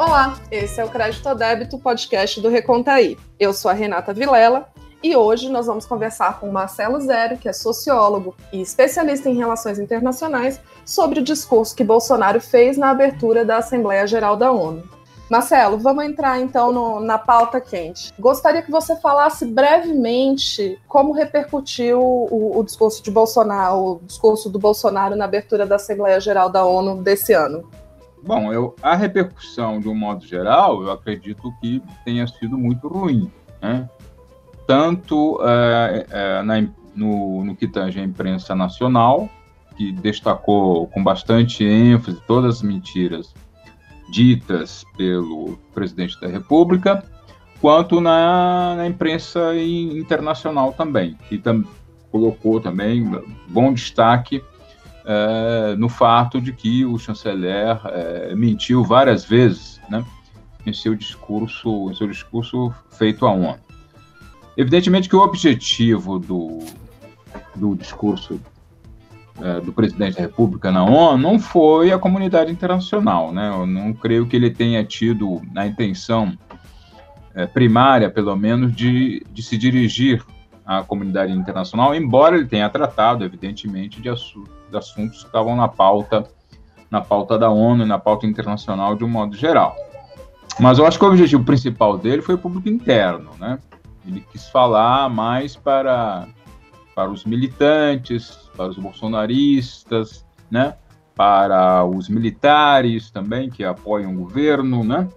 Olá, 0.00 0.40
esse 0.50 0.80
é 0.80 0.84
o 0.84 0.88
Crédito 0.88 1.28
a 1.28 1.34
Débito, 1.34 1.78
podcast 1.78 2.40
do 2.40 2.48
Recontaí. 2.48 3.18
Eu 3.38 3.52
sou 3.52 3.70
a 3.70 3.74
Renata 3.74 4.14
Vilela 4.14 4.66
e 5.02 5.14
hoje 5.14 5.50
nós 5.50 5.66
vamos 5.66 5.84
conversar 5.84 6.40
com 6.40 6.50
Marcelo 6.50 6.98
Zero, 7.02 7.36
que 7.36 7.50
é 7.50 7.52
sociólogo 7.52 8.34
e 8.50 8.62
especialista 8.62 9.28
em 9.28 9.36
relações 9.36 9.78
internacionais, 9.78 10.58
sobre 10.86 11.20
o 11.20 11.22
discurso 11.22 11.76
que 11.76 11.84
Bolsonaro 11.84 12.40
fez 12.40 12.78
na 12.78 12.88
abertura 12.88 13.44
da 13.44 13.58
Assembleia 13.58 14.06
Geral 14.06 14.38
da 14.38 14.50
ONU. 14.50 14.88
Marcelo, 15.28 15.76
vamos 15.76 16.06
entrar 16.06 16.40
então 16.40 16.72
no, 16.72 16.98
na 16.98 17.18
pauta 17.18 17.60
quente. 17.60 18.10
Gostaria 18.18 18.62
que 18.62 18.70
você 18.70 18.96
falasse 18.96 19.44
brevemente 19.44 20.80
como 20.88 21.12
repercutiu 21.12 22.00
o, 22.00 22.58
o, 22.58 22.64
discurso 22.64 23.02
de 23.02 23.10
Bolsonaro, 23.10 23.76
o 23.76 24.00
discurso 24.06 24.48
do 24.48 24.58
Bolsonaro 24.58 25.14
na 25.14 25.26
abertura 25.26 25.66
da 25.66 25.76
Assembleia 25.76 26.18
Geral 26.18 26.48
da 26.48 26.64
ONU 26.64 27.02
desse 27.02 27.34
ano. 27.34 27.68
Bom, 28.22 28.52
eu, 28.52 28.74
a 28.82 28.94
repercussão, 28.94 29.80
de 29.80 29.88
um 29.88 29.94
modo 29.94 30.26
geral, 30.26 30.82
eu 30.82 30.90
acredito 30.90 31.52
que 31.60 31.82
tenha 32.04 32.26
sido 32.26 32.56
muito 32.58 32.86
ruim, 32.86 33.30
né? 33.62 33.88
tanto 34.66 35.40
é, 35.42 36.06
é, 36.10 36.42
na, 36.42 36.62
no, 36.94 37.44
no 37.44 37.56
que 37.56 37.66
tange 37.66 37.98
a 37.98 38.04
imprensa 38.04 38.54
nacional, 38.54 39.28
que 39.76 39.90
destacou 39.92 40.86
com 40.88 41.02
bastante 41.02 41.64
ênfase 41.64 42.20
todas 42.26 42.56
as 42.56 42.62
mentiras 42.62 43.34
ditas 44.10 44.84
pelo 44.96 45.58
presidente 45.72 46.20
da 46.20 46.28
República, 46.28 47.02
quanto 47.60 48.00
na, 48.00 48.74
na 48.76 48.86
imprensa 48.86 49.54
internacional 49.56 50.72
também, 50.72 51.16
que 51.28 51.38
tam, 51.38 51.64
colocou 52.10 52.60
também 52.60 53.04
bom 53.48 53.72
destaque 53.72 54.42
é, 55.04 55.74
no 55.76 55.88
fato 55.88 56.40
de 56.40 56.52
que 56.52 56.84
o 56.84 56.98
chanceler 56.98 57.80
é, 57.86 58.34
mentiu 58.34 58.84
várias 58.84 59.24
vezes, 59.24 59.80
né, 59.88 60.04
em 60.66 60.72
seu 60.72 60.94
discurso, 60.94 61.90
em 61.90 61.94
seu 61.94 62.06
discurso 62.06 62.72
feito 62.90 63.26
à 63.26 63.32
ONU. 63.32 63.58
Evidentemente 64.56 65.08
que 65.08 65.16
o 65.16 65.20
objetivo 65.20 66.18
do, 66.18 66.58
do 67.54 67.74
discurso 67.74 68.40
é, 69.40 69.60
do 69.60 69.72
presidente 69.72 70.16
da 70.16 70.20
República 70.20 70.70
na 70.70 70.84
ONU 70.84 71.16
não 71.16 71.38
foi 71.38 71.92
a 71.92 71.98
comunidade 71.98 72.52
internacional, 72.52 73.32
né? 73.32 73.48
Eu 73.48 73.66
não 73.66 73.92
creio 73.92 74.26
que 74.26 74.36
ele 74.36 74.50
tenha 74.50 74.84
tido 74.84 75.40
a 75.56 75.66
intenção 75.66 76.36
é, 77.34 77.46
primária, 77.46 78.10
pelo 78.10 78.36
menos, 78.36 78.74
de, 78.74 79.24
de 79.32 79.42
se 79.42 79.56
dirigir 79.56 80.22
à 80.70 80.84
comunidade 80.84 81.32
internacional, 81.32 81.92
embora 81.96 82.36
ele 82.36 82.46
tenha 82.46 82.70
tratado, 82.70 83.24
evidentemente, 83.24 84.00
de, 84.00 84.08
assu 84.08 84.44
de 84.70 84.76
assuntos 84.76 85.18
que 85.18 85.26
estavam 85.26 85.56
na 85.56 85.66
pauta 85.66 86.24
na 86.88 87.00
pauta 87.00 87.36
da 87.36 87.50
ONU 87.50 87.84
na 87.86 87.98
pauta 87.98 88.26
internacional 88.26 88.94
de 88.96 89.04
um 89.04 89.08
modo 89.08 89.36
geral. 89.36 89.76
Mas 90.58 90.78
eu 90.78 90.86
acho 90.86 90.98
que 90.98 91.04
o 91.04 91.08
objetivo 91.08 91.44
principal 91.44 91.96
dele 91.98 92.22
foi 92.22 92.36
o 92.36 92.38
público 92.38 92.68
interno, 92.68 93.30
né? 93.38 93.58
Ele 94.06 94.24
quis 94.32 94.48
falar 94.48 95.08
mais 95.08 95.56
para 95.56 96.28
para 96.94 97.10
os 97.10 97.24
militantes, 97.24 98.50
para 98.56 98.66
os 98.66 98.76
bolsonaristas, 98.76 100.24
né? 100.50 100.74
para 101.14 101.84
os 101.84 102.08
militares 102.08 103.10
também 103.10 103.50
que 103.50 103.64
apoiam 103.64 104.12
o 104.12 104.18
governo, 104.18 104.84
né? 104.84 105.08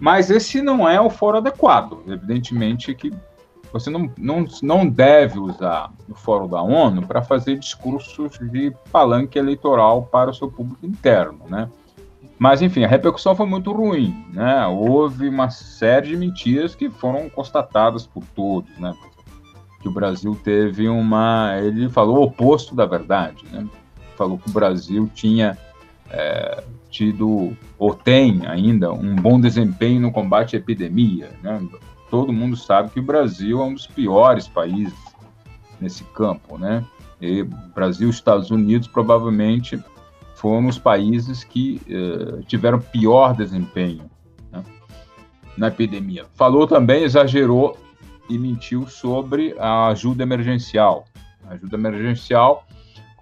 Mas 0.00 0.30
esse 0.30 0.60
não 0.60 0.88
é 0.88 1.00
o 1.00 1.08
foro 1.08 1.38
adequado. 1.38 2.02
Evidentemente 2.06 2.94
que 2.94 3.12
você 3.72 3.88
não, 3.90 4.10
não, 4.18 4.44
não 4.62 4.86
deve 4.86 5.38
usar 5.38 5.90
o 6.08 6.14
fórum 6.14 6.48
da 6.48 6.60
ONU 6.60 7.06
para 7.06 7.22
fazer 7.22 7.58
discursos 7.58 8.38
de 8.50 8.72
palanque 8.90 9.38
eleitoral 9.38 10.02
para 10.04 10.30
o 10.30 10.34
seu 10.34 10.50
público 10.50 10.84
interno, 10.84 11.40
né? 11.48 11.68
Mas, 12.38 12.60
enfim, 12.60 12.84
a 12.84 12.88
repercussão 12.88 13.36
foi 13.36 13.46
muito 13.46 13.72
ruim, 13.72 14.26
né? 14.32 14.66
Houve 14.66 15.28
uma 15.28 15.48
série 15.48 16.08
de 16.08 16.16
mentiras 16.16 16.74
que 16.74 16.90
foram 16.90 17.30
constatadas 17.30 18.06
por 18.06 18.24
todos, 18.34 18.76
né? 18.78 18.92
que 19.82 19.88
o 19.88 19.92
Brasil 19.92 20.38
teve 20.42 20.88
uma. 20.88 21.58
Ele 21.60 21.90
falou 21.90 22.18
o 22.18 22.22
oposto 22.22 22.74
da 22.74 22.86
verdade, 22.86 23.44
né? 23.50 23.66
Falou 24.16 24.38
que 24.38 24.48
o 24.48 24.52
Brasil 24.52 25.10
tinha 25.12 25.58
é, 26.08 26.62
tido, 26.92 27.56
ou 27.78 27.94
tem 27.94 28.46
ainda, 28.46 28.92
um 28.92 29.16
bom 29.16 29.40
desempenho 29.40 30.00
no 30.00 30.12
combate 30.12 30.54
à 30.54 30.58
epidemia. 30.58 31.30
Né? 31.42 31.66
Todo 32.10 32.32
mundo 32.32 32.56
sabe 32.56 32.90
que 32.90 33.00
o 33.00 33.02
Brasil 33.02 33.60
é 33.60 33.64
um 33.64 33.74
dos 33.74 33.86
piores 33.86 34.46
países 34.46 34.94
nesse 35.80 36.04
campo, 36.04 36.58
né? 36.58 36.84
E 37.20 37.42
Brasil 37.74 38.10
Estados 38.10 38.50
Unidos 38.50 38.86
provavelmente 38.86 39.82
foram 40.34 40.66
os 40.66 40.78
países 40.78 41.44
que 41.44 41.80
eh, 41.88 42.42
tiveram 42.46 42.80
pior 42.80 43.34
desempenho 43.34 44.10
né? 44.50 44.62
na 45.56 45.68
epidemia. 45.68 46.26
Falou 46.34 46.66
também, 46.66 47.04
exagerou 47.04 47.78
e 48.28 48.36
mentiu 48.36 48.88
sobre 48.88 49.54
a 49.58 49.86
ajuda 49.88 50.24
emergencial. 50.24 51.04
A 51.48 51.54
ajuda 51.54 51.76
emergencial, 51.76 52.66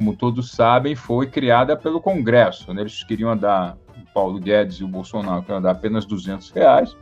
como 0.00 0.16
todos 0.16 0.52
sabem, 0.52 0.96
foi 0.96 1.26
criada 1.26 1.76
pelo 1.76 2.00
Congresso. 2.00 2.72
Né? 2.72 2.80
Eles 2.80 3.04
queriam 3.04 3.36
dar, 3.36 3.76
o 3.94 4.14
Paulo 4.14 4.40
Guedes 4.40 4.76
e 4.76 4.84
o 4.84 4.88
Bolsonaro 4.88 5.42
queriam 5.42 5.60
dar 5.60 5.72
apenas 5.72 6.06
200 6.06 6.50
reais, 6.52 6.96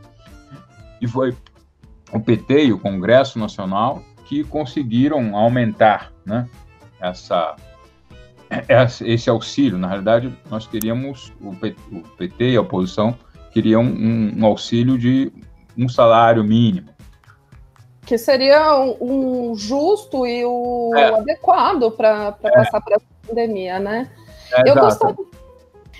e 0.99 1.07
foi 1.07 1.33
o 2.11 2.19
PT 2.19 2.65
e 2.65 2.73
o 2.73 2.77
Congresso 2.77 3.39
Nacional 3.39 4.03
que 4.25 4.43
conseguiram 4.43 5.37
aumentar 5.37 6.11
né, 6.25 6.45
essa, 6.99 7.55
esse 8.99 9.29
auxílio. 9.29 9.77
Na 9.77 9.87
realidade, 9.87 10.37
nós 10.51 10.67
queríamos, 10.67 11.31
o 11.39 11.55
PT 12.17 12.51
e 12.51 12.57
a 12.57 12.61
oposição 12.61 13.17
queriam 13.53 13.81
um, 13.81 14.39
um 14.39 14.45
auxílio 14.45 14.97
de 14.97 15.31
um 15.77 15.87
salário 15.87 16.43
mínimo 16.43 16.98
que 18.09 18.17
seria 18.17 18.75
um, 18.75 19.51
um 19.51 19.55
justo 19.55 20.25
e 20.25 20.43
o 20.43 20.91
é. 20.95 21.13
adequado 21.13 21.91
para 21.91 22.35
é. 22.43 22.49
passar 22.49 22.81
por 22.81 22.93
essa 22.93 23.05
pandemia, 23.27 23.77
né? 23.77 24.09
É, 24.51 24.67
eu, 24.67 24.73
gostaria, 24.73 25.25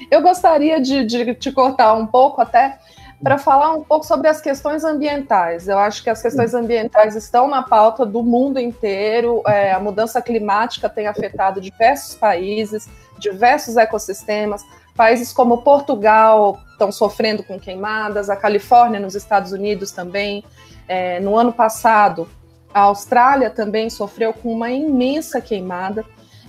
eu 0.09 0.21
gostaria 0.23 0.81
de, 0.81 1.05
de 1.05 1.35
te 1.35 1.51
cortar 1.51 1.93
um 1.93 2.07
pouco 2.07 2.41
até 2.41 2.79
para 3.21 3.37
falar 3.37 3.75
um 3.75 3.83
pouco 3.83 4.07
sobre 4.07 4.27
as 4.27 4.41
questões 4.41 4.83
ambientais. 4.83 5.67
Eu 5.67 5.77
acho 5.77 6.01
que 6.01 6.09
as 6.09 6.19
questões 6.19 6.55
ambientais 6.55 7.15
estão 7.15 7.47
na 7.47 7.61
pauta 7.61 8.07
do 8.07 8.23
mundo 8.23 8.59
inteiro. 8.59 9.43
É, 9.45 9.71
a 9.71 9.79
mudança 9.79 10.19
climática 10.19 10.89
tem 10.89 11.05
afetado 11.05 11.61
diversos 11.61 12.15
países, 12.15 12.89
diversos 13.19 13.77
ecossistemas. 13.77 14.65
Países 14.99 15.31
como 15.31 15.59
Portugal 15.59 16.59
estão 16.73 16.91
sofrendo 16.91 17.41
com 17.41 17.57
queimadas, 17.57 18.29
a 18.29 18.35
Califórnia, 18.35 18.99
nos 18.99 19.15
Estados 19.15 19.53
Unidos 19.53 19.91
também. 19.91 20.43
É, 20.89 21.21
no 21.21 21.37
ano 21.37 21.53
passado, 21.53 22.27
a 22.73 22.81
Austrália 22.81 23.49
também 23.49 23.89
sofreu 23.89 24.33
com 24.33 24.51
uma 24.51 24.69
imensa 24.69 25.39
queimada. 25.39 26.03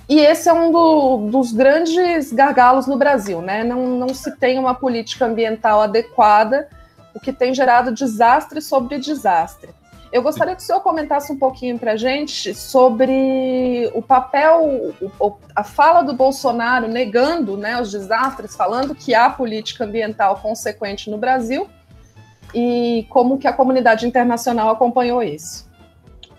E 0.08 0.18
esse 0.18 0.48
é 0.48 0.52
um 0.52 0.72
do, 0.72 1.28
dos 1.30 1.52
grandes 1.52 2.32
gargalos 2.32 2.88
no 2.88 2.96
Brasil, 2.96 3.40
né? 3.40 3.62
Não, 3.62 3.86
não 3.86 4.08
se 4.12 4.36
tem 4.36 4.58
uma 4.58 4.74
política 4.74 5.26
ambiental 5.26 5.82
adequada, 5.82 6.68
o 7.14 7.20
que 7.20 7.32
tem 7.32 7.54
gerado 7.54 7.94
desastre 7.94 8.60
sobre 8.60 8.98
desastre. 8.98 9.70
Eu 10.12 10.22
gostaria 10.22 10.56
que 10.56 10.62
o 10.62 10.64
senhor 10.64 10.80
comentasse 10.80 11.32
um 11.32 11.38
pouquinho 11.38 11.78
para 11.78 11.92
a 11.92 11.96
gente 11.96 12.52
sobre 12.52 13.88
o 13.94 14.02
papel, 14.02 14.92
a 15.54 15.62
fala 15.62 16.02
do 16.02 16.12
Bolsonaro 16.12 16.88
negando 16.88 17.56
né, 17.56 17.80
os 17.80 17.92
desastres, 17.92 18.56
falando 18.56 18.92
que 18.94 19.14
há 19.14 19.30
política 19.30 19.84
ambiental 19.84 20.36
consequente 20.38 21.08
no 21.08 21.16
Brasil, 21.16 21.68
e 22.52 23.06
como 23.08 23.38
que 23.38 23.46
a 23.46 23.52
comunidade 23.52 24.04
internacional 24.04 24.70
acompanhou 24.70 25.22
isso? 25.22 25.70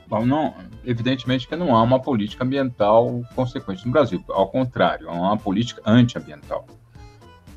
Bom, 0.05 0.25
não, 0.25 0.53
evidentemente 0.83 1.47
que 1.47 1.55
não 1.55 1.73
há 1.73 1.81
uma 1.81 2.01
política 2.01 2.43
ambiental 2.43 3.21
consequente 3.33 3.85
no 3.85 3.93
Brasil, 3.93 4.21
ao 4.27 4.49
contrário, 4.49 5.09
há 5.09 5.13
uma 5.13 5.37
política 5.37 5.81
antiambiental. 5.85 6.65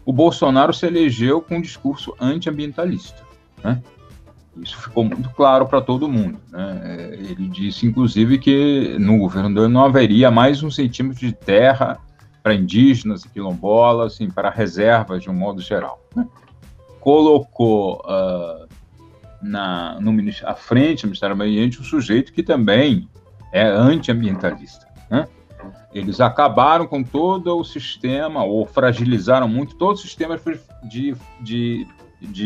O 0.06 0.12
Bolsonaro 0.12 0.72
se 0.72 0.86
elegeu 0.86 1.40
com 1.40 1.56
um 1.56 1.60
discurso 1.60 2.14
antiambientalista, 2.20 3.20
né? 3.64 3.82
Isso 4.62 4.80
ficou 4.80 5.04
muito 5.04 5.28
claro 5.30 5.66
para 5.66 5.80
todo 5.80 6.08
mundo. 6.08 6.38
Né? 6.50 6.80
É, 6.84 7.14
ele 7.14 7.48
disse, 7.48 7.86
inclusive, 7.86 8.38
que 8.38 8.96
no 8.98 9.18
governo 9.18 9.54
dele 9.54 9.68
não 9.68 9.84
haveria 9.84 10.30
mais 10.30 10.62
um 10.62 10.70
centímetro 10.70 11.26
de 11.26 11.32
terra 11.32 11.98
para 12.42 12.54
indígenas 12.54 13.24
e 13.24 13.28
quilombolas, 13.28 14.14
assim, 14.14 14.30
para 14.30 14.50
reservas 14.50 15.22
de 15.22 15.30
um 15.30 15.34
modo 15.34 15.60
geral. 15.60 16.00
Né? 16.14 16.26
colocou 17.04 18.02
uh, 18.06 18.66
na, 19.42 20.00
no, 20.00 20.10
à 20.44 20.54
frente 20.54 21.02
do 21.02 21.08
Ministério 21.08 21.36
do 21.36 21.38
Meio 21.38 21.50
Ambiente 21.50 21.78
um 21.78 21.84
sujeito 21.84 22.32
que 22.32 22.42
também 22.42 23.06
é 23.52 23.62
antiambientalista. 23.62 24.88
Né? 25.10 25.28
Eles 25.92 26.18
acabaram 26.18 26.86
com 26.86 27.02
todo 27.04 27.58
o 27.58 27.62
sistema, 27.62 28.42
ou 28.42 28.64
fragilizaram 28.64 29.46
muito 29.46 29.76
todo 29.76 29.96
o 29.96 29.98
sistema 29.98 30.38
de, 30.38 30.58
de, 30.88 31.14
de 31.42 31.86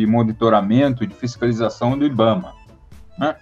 monitoramento 0.07 1.05
e 1.05 1.07
de 1.07 1.15
fiscalização 1.15 1.99
do 1.99 2.05
IBAMA. 2.05 2.53
Né? 3.19 3.35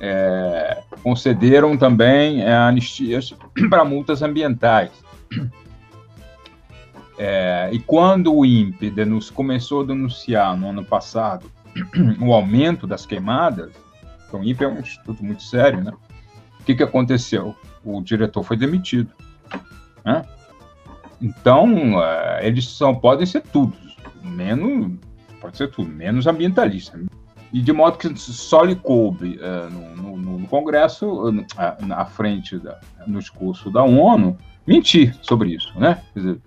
É, 0.00 0.82
concederam 1.02 1.76
também 1.76 2.42
é, 2.42 2.54
anistias 2.54 3.34
para 3.70 3.84
multas 3.84 4.22
ambientais 4.22 4.90
É, 7.18 7.68
e 7.72 7.78
quando 7.78 8.34
o 8.34 8.44
INPE 8.44 8.90
denunci, 8.90 9.30
começou 9.30 9.82
a 9.82 9.86
denunciar 9.86 10.56
no 10.56 10.70
ano 10.70 10.84
passado 10.84 11.50
o 12.20 12.32
aumento 12.32 12.86
das 12.86 13.06
queimadas, 13.06 13.70
então 14.26 14.40
o 14.40 14.44
INPE 14.44 14.64
é 14.64 14.68
um 14.68 14.80
instituto 14.80 15.24
muito 15.24 15.42
sério, 15.42 15.84
né? 15.84 15.92
O 16.58 16.64
que, 16.64 16.74
que 16.74 16.82
aconteceu? 16.82 17.54
O 17.84 18.00
diretor 18.00 18.42
foi 18.42 18.56
demitido. 18.56 19.10
Né? 20.04 20.24
Então, 21.20 22.02
é, 22.02 22.46
eles 22.46 22.68
são, 22.68 22.94
podem 22.94 23.26
ser 23.26 23.42
tudo, 23.42 23.76
menos, 24.22 24.92
pode 25.42 25.56
ser 25.56 25.68
tudo, 25.70 25.90
menos 25.90 26.26
ambientalista. 26.26 26.98
E 27.52 27.60
de 27.60 27.72
modo 27.72 27.98
que 27.98 28.16
só 28.16 28.62
lhe 28.62 28.76
coube 28.76 29.38
uh, 29.38 29.68
no, 29.68 30.16
no, 30.16 30.38
no, 30.38 30.48
Congresso, 30.48 31.28
uh, 31.28 31.44
à 31.90 32.04
frente, 32.06 32.56
da, 32.58 32.80
no 33.06 33.18
discurso 33.18 33.70
da 33.70 33.82
ONU, 33.82 34.38
mentir 34.66 35.14
sobre 35.20 35.50
isso, 35.50 35.78
né? 35.78 36.00
Quer 36.14 36.20
dizer, 36.20 36.40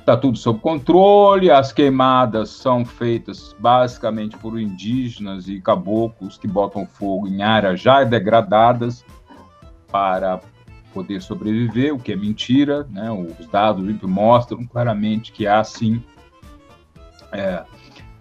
está 0.00 0.16
tudo 0.16 0.38
sob 0.38 0.58
controle, 0.60 1.50
as 1.50 1.72
queimadas 1.72 2.50
são 2.50 2.84
feitas 2.84 3.54
basicamente 3.58 4.36
por 4.38 4.58
indígenas 4.58 5.46
e 5.46 5.60
caboclos 5.60 6.38
que 6.38 6.48
botam 6.48 6.86
fogo 6.86 7.28
em 7.28 7.42
áreas 7.42 7.80
já 7.80 8.02
degradadas 8.02 9.04
para 9.92 10.40
poder 10.92 11.20
sobreviver, 11.20 11.94
o 11.94 11.98
que 11.98 12.12
é 12.12 12.16
mentira, 12.16 12.86
né? 12.90 13.10
Os 13.12 13.46
dados 13.48 13.84
mostram 14.02 14.64
claramente 14.64 15.30
que 15.30 15.46
há 15.46 15.62
sim 15.62 16.02
é, 17.32 17.64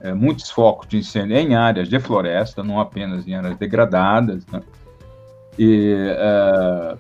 é, 0.06 0.14
muitos 0.14 0.52
focos 0.52 0.88
de 0.88 0.98
incêndio 0.98 1.36
em 1.36 1.56
áreas 1.56 1.90
de 1.90 2.00
floresta, 2.00 2.64
não 2.64 2.80
apenas 2.80 3.28
em 3.28 3.34
áreas 3.34 3.58
degradadas, 3.58 4.46
né? 4.46 4.62
e, 5.58 6.14
é, 6.16 6.98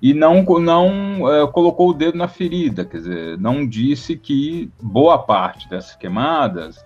e 0.00 0.14
não, 0.14 0.42
não 0.42 1.30
é, 1.30 1.46
colocou 1.48 1.90
o 1.90 1.92
dedo 1.92 2.16
na 2.16 2.28
ferida, 2.28 2.82
quer 2.82 2.96
dizer, 2.96 3.38
não 3.38 3.66
disse 3.66 4.16
que 4.16 4.70
boa 4.80 5.18
parte 5.18 5.68
dessas 5.68 5.94
queimadas 5.96 6.82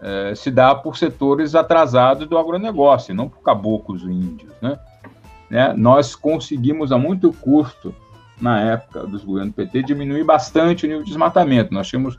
é, 0.00 0.34
se 0.34 0.50
dá 0.50 0.74
por 0.74 0.96
setores 0.96 1.54
atrasados 1.54 2.26
do 2.26 2.38
agronegócio, 2.38 3.14
não 3.14 3.28
por 3.28 3.42
caboclos 3.42 4.02
índios, 4.02 4.52
né? 4.62 4.78
né? 5.50 5.74
Nós 5.76 6.14
conseguimos 6.14 6.90
a 6.90 6.96
muito 6.96 7.34
custo, 7.34 7.94
na 8.40 8.60
época 8.60 9.06
dos 9.06 9.24
governos 9.24 9.54
PT, 9.54 9.82
diminuir 9.82 10.24
bastante 10.24 10.84
o 10.84 10.88
nível 10.88 11.02
de 11.02 11.08
desmatamento. 11.08 11.72
Nós 11.72 11.88
tínhamos 11.88 12.18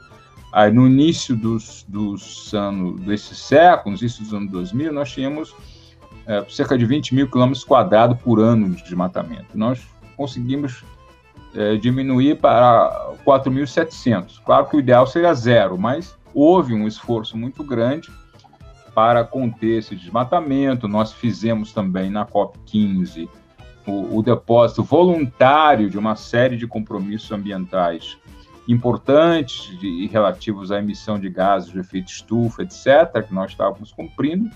Aí, 0.51 0.71
no 0.71 0.87
início 0.87 1.35
dos, 1.35 1.85
dos 1.87 2.53
anos, 2.53 2.99
desses 3.01 3.37
séculos, 3.37 4.01
início 4.01 4.23
dos 4.23 4.33
anos 4.33 4.51
2000, 4.51 4.93
nós 4.93 5.11
tínhamos 5.11 5.53
é, 6.25 6.43
cerca 6.49 6.77
de 6.77 6.85
20 6.85 7.13
mil 7.15 7.29
quilômetros 7.29 7.63
quadrados 7.63 8.19
por 8.21 8.39
ano 8.39 8.69
de 8.69 8.83
desmatamento. 8.83 9.57
Nós 9.57 9.81
conseguimos 10.15 10.83
é, 11.53 11.75
diminuir 11.75 12.37
para 12.37 13.13
4.700. 13.25 14.41
Claro 14.45 14.67
que 14.67 14.77
o 14.77 14.79
ideal 14.79 15.05
seria 15.05 15.33
zero, 15.33 15.77
mas 15.77 16.17
houve 16.33 16.73
um 16.73 16.87
esforço 16.87 17.37
muito 17.37 17.63
grande 17.63 18.09
para 18.93 19.23
conter 19.23 19.79
esse 19.79 19.95
desmatamento. 19.95 20.87
Nós 20.87 21.13
fizemos 21.13 21.71
também 21.71 22.09
na 22.09 22.25
COP15 22.25 23.29
o, 23.85 24.17
o 24.17 24.23
depósito 24.23 24.83
voluntário 24.83 25.89
de 25.89 25.97
uma 25.97 26.15
série 26.15 26.57
de 26.57 26.67
compromissos 26.67 27.31
ambientais 27.31 28.17
importantes 28.67 29.77
de, 29.79 30.07
relativos 30.07 30.71
à 30.71 30.79
emissão 30.79 31.17
de 31.17 31.29
gases 31.29 31.71
de 31.71 31.79
efeito 31.79 32.11
estufa, 32.11 32.63
etc., 32.63 33.25
que 33.25 33.33
nós 33.33 33.51
estávamos 33.51 33.91
cumprindo. 33.91 34.49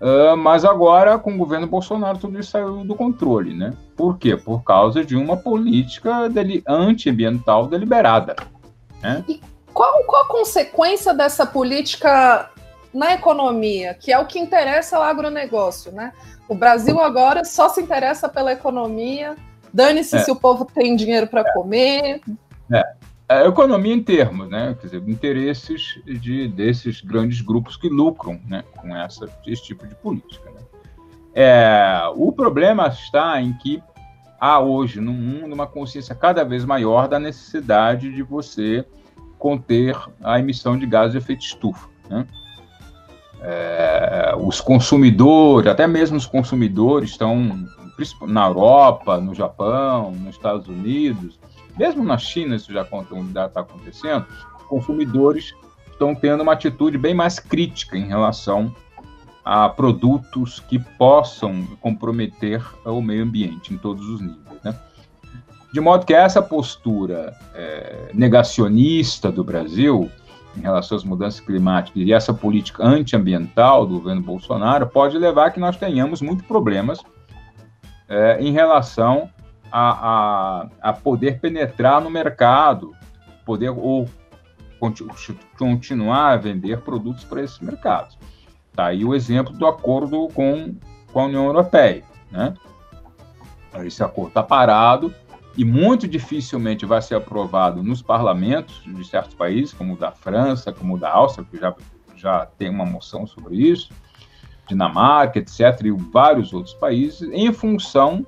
Uh, 0.00 0.36
mas 0.36 0.64
agora, 0.64 1.18
com 1.18 1.34
o 1.34 1.36
governo 1.36 1.66
Bolsonaro, 1.66 2.18
tudo 2.18 2.38
isso 2.38 2.52
saiu 2.52 2.84
do 2.84 2.94
controle, 2.94 3.52
né? 3.52 3.72
Por 3.96 4.16
quê? 4.16 4.36
Por 4.36 4.62
causa 4.62 5.04
de 5.04 5.16
uma 5.16 5.36
política 5.36 6.28
dele, 6.28 6.62
antiambiental 6.68 7.66
deliberada. 7.66 8.36
Né? 9.02 9.24
E 9.28 9.40
qual, 9.74 10.04
qual 10.04 10.22
a 10.22 10.28
consequência 10.28 11.12
dessa 11.12 11.44
política 11.44 12.48
na 12.94 13.14
economia, 13.14 13.92
que 13.94 14.12
é 14.12 14.18
o 14.18 14.26
que 14.26 14.38
interessa 14.38 14.96
ao 14.96 15.02
agronegócio, 15.02 15.90
né? 15.90 16.12
O 16.48 16.54
Brasil 16.54 17.00
agora 17.00 17.44
só 17.44 17.68
se 17.68 17.82
interessa 17.82 18.28
pela 18.28 18.52
economia, 18.52 19.36
dane-se 19.74 20.16
é. 20.16 20.20
se 20.20 20.30
o 20.30 20.36
povo 20.36 20.64
tem 20.64 20.94
dinheiro 20.94 21.26
para 21.26 21.40
é. 21.40 21.52
comer. 21.52 22.20
É 22.72 23.07
a 23.28 23.44
economia 23.44 23.94
em 23.94 24.02
termos, 24.02 24.48
né? 24.48 24.74
Quer 24.80 24.86
dizer, 24.86 25.08
interesses 25.08 26.00
de, 26.06 26.48
desses 26.48 27.02
grandes 27.02 27.42
grupos 27.42 27.76
que 27.76 27.88
lucram 27.88 28.40
né, 28.46 28.64
com 28.76 28.96
essa, 28.96 29.28
esse 29.46 29.62
tipo 29.62 29.86
de 29.86 29.94
política. 29.96 30.50
Né? 30.50 30.60
É, 31.34 32.10
o 32.16 32.32
problema 32.32 32.86
está 32.88 33.40
em 33.40 33.52
que 33.52 33.82
há 34.40 34.58
hoje 34.60 35.00
no 35.00 35.12
mundo 35.12 35.52
uma 35.52 35.66
consciência 35.66 36.14
cada 36.14 36.42
vez 36.42 36.64
maior 36.64 37.06
da 37.06 37.18
necessidade 37.18 38.12
de 38.12 38.22
você 38.22 38.84
conter 39.38 39.94
a 40.22 40.38
emissão 40.38 40.78
de 40.78 40.86
gases 40.86 41.12
de 41.12 41.18
efeito 41.18 41.44
estufa. 41.44 41.88
Né? 42.08 42.26
É, 43.42 44.34
os 44.38 44.60
consumidores, 44.60 45.70
até 45.70 45.86
mesmo 45.86 46.16
os 46.16 46.26
consumidores, 46.26 47.10
estão 47.10 47.66
na 48.26 48.46
Europa, 48.46 49.18
no 49.18 49.34
Japão, 49.34 50.12
nos 50.12 50.34
Estados 50.34 50.66
Unidos, 50.66 51.38
mesmo 51.78 52.04
na 52.04 52.18
China 52.18 52.56
isso 52.56 52.72
já 52.72 52.82
está 52.82 53.60
acontecendo, 53.60 54.26
consumidores 54.68 55.54
estão 55.90 56.14
tendo 56.14 56.42
uma 56.42 56.52
atitude 56.52 56.98
bem 56.98 57.14
mais 57.14 57.38
crítica 57.38 57.96
em 57.96 58.06
relação 58.06 58.74
a 59.44 59.68
produtos 59.68 60.60
que 60.60 60.78
possam 60.78 61.64
comprometer 61.80 62.62
o 62.84 63.00
meio 63.00 63.24
ambiente 63.24 63.72
em 63.72 63.78
todos 63.78 64.06
os 64.08 64.20
níveis. 64.20 64.62
Né? 64.62 64.78
De 65.72 65.80
modo 65.80 66.04
que 66.04 66.12
essa 66.12 66.42
postura 66.42 67.34
é, 67.54 68.10
negacionista 68.12 69.32
do 69.32 69.42
Brasil 69.42 70.10
em 70.56 70.60
relação 70.60 70.96
às 70.96 71.04
mudanças 71.04 71.40
climáticas 71.40 72.02
e 72.02 72.12
essa 72.12 72.34
política 72.34 72.84
antiambiental 72.84 73.86
do 73.86 73.94
governo 73.94 74.22
Bolsonaro 74.22 74.86
pode 74.86 75.16
levar 75.16 75.46
a 75.46 75.50
que 75.50 75.60
nós 75.60 75.76
tenhamos 75.76 76.20
muitos 76.20 76.46
problemas 76.46 77.00
é, 78.08 78.38
em 78.40 78.52
relação 78.52 79.30
a, 79.70 80.62
a, 80.62 80.68
a 80.80 80.92
poder 80.92 81.40
penetrar 81.40 82.00
no 82.00 82.10
mercado, 82.10 82.94
poder 83.44 83.70
ou 83.70 84.08
continuar 85.58 86.32
a 86.32 86.36
vender 86.36 86.80
produtos 86.80 87.24
para 87.24 87.42
esses 87.42 87.58
mercados. 87.58 88.18
Tá 88.74 88.86
aí 88.86 89.04
o 89.04 89.14
exemplo 89.14 89.52
do 89.52 89.66
acordo 89.66 90.28
com, 90.28 90.74
com 91.12 91.20
a 91.20 91.24
União 91.24 91.46
Europeia, 91.46 92.04
né? 92.30 92.54
Esse 93.84 94.02
acordo 94.02 94.28
está 94.28 94.42
parado 94.42 95.12
e 95.56 95.64
muito 95.64 96.06
dificilmente 96.06 96.86
vai 96.86 97.02
ser 97.02 97.16
aprovado 97.16 97.82
nos 97.82 98.00
parlamentos 98.00 98.82
de 98.84 99.04
certos 99.04 99.34
países, 99.34 99.74
como 99.74 99.94
o 99.94 99.96
da 99.96 100.12
França, 100.12 100.72
como 100.72 100.94
o 100.94 100.98
da 100.98 101.10
Áustria, 101.10 101.46
que 101.50 101.58
já, 101.58 101.74
já 102.16 102.46
tem 102.46 102.70
uma 102.70 102.86
moção 102.86 103.26
sobre 103.26 103.56
isso, 103.56 103.92
Dinamarca, 104.68 105.40
etc., 105.40 105.84
e 105.84 105.90
vários 105.90 106.52
outros 106.52 106.74
países, 106.74 107.22
em 107.32 107.52
função 107.52 108.24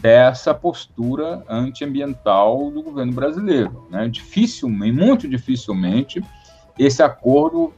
dessa 0.00 0.52
postura 0.52 1.42
antiambiental 1.48 2.70
do 2.70 2.82
governo 2.82 3.12
brasileiro. 3.12 3.86
Né? 3.90 4.08
Dificilmente, 4.08 4.92
muito 4.92 5.28
dificilmente, 5.28 6.22
esse 6.78 7.02
acordo 7.02 7.72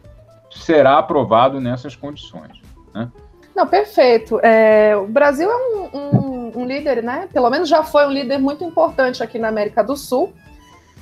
será 0.51 0.99
aprovado 0.99 1.61
nessas 1.61 1.95
condições. 1.95 2.61
Né? 2.93 3.11
Não, 3.55 3.67
perfeito. 3.67 4.41
É, 4.43 4.97
o 4.97 5.07
Brasil 5.07 5.49
é 5.49 5.57
um, 5.57 5.99
um, 5.99 6.53
um, 6.61 6.67
líder, 6.67 7.03
né? 7.03 7.29
Pelo 7.33 7.51
menos 7.51 7.69
já 7.69 7.83
foi 7.83 8.07
um 8.07 8.11
líder 8.11 8.39
muito 8.39 8.65
importante 8.65 9.23
aqui 9.23 9.39
na 9.39 9.49
América 9.49 9.83
do 9.83 9.97
Sul. 9.97 10.33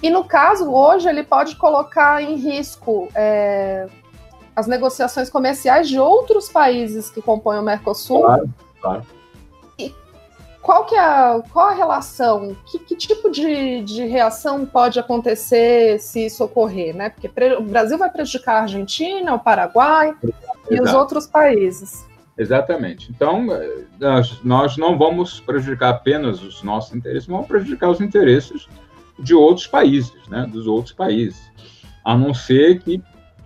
E 0.03 0.11
no 0.11 0.25
caso, 0.25 0.71
hoje, 0.71 1.09
ele 1.09 1.23
pode 1.23 1.57
colocar 1.57 2.23
em 2.23 2.37
risco 2.37 3.09
é, 3.15 3.87
as 4.55 4.67
negociações 4.67 5.31
comerciais 5.31 5.89
de 5.89 5.99
outros 5.99 6.51
países 6.51 7.11
que 7.11 7.23
compõem 7.23 7.59
o 7.59 7.63
Mercosul. 7.63 8.23
Claro, 8.23 8.51
claro 8.81 9.16
qual 10.67 10.85
que 10.85 10.97
é 10.97 10.99
a, 10.99 11.41
qual 11.53 11.69
a 11.69 11.75
relação? 11.75 12.57
Que, 12.67 12.81
que 12.81 12.97
tipo 12.97 13.31
de, 13.31 13.83
de 13.83 14.05
reação 14.05 14.67
pode 14.67 14.99
acontecer 14.99 16.01
se 16.01 16.27
isso 16.27 16.43
ocorrer, 16.43 16.95
né? 16.95 17.09
Porque 17.09 17.31
o 17.55 17.63
Brasil 17.63 17.97
vai 17.97 18.11
prejudicar 18.11 18.57
a 18.57 18.63
Argentina, 18.63 19.33
o 19.33 19.39
Paraguai 19.39 20.13
Exato. 20.21 20.57
e 20.69 20.81
os 20.81 20.93
outros 20.93 21.25
países. 21.25 22.05
Exatamente. 22.37 23.13
Então, 23.13 23.47
nós, 24.01 24.43
nós 24.43 24.77
não 24.77 24.99
vamos 24.99 25.39
prejudicar 25.39 25.91
apenas 25.91 26.43
os 26.43 26.61
nossos 26.65 26.97
interesses, 26.97 27.29
vamos 27.29 27.47
prejudicar 27.47 27.89
os 27.89 28.01
interesses 28.01 28.67
de 29.21 29.37
outros 29.37 29.69
países, 29.69 30.17
né? 30.29 30.49
Dos 30.51 30.67
outros 30.67 30.93
países. 30.93 31.49
A 32.05 32.17
não 32.17 32.35
ser 32.35 32.81
que 32.81 33.01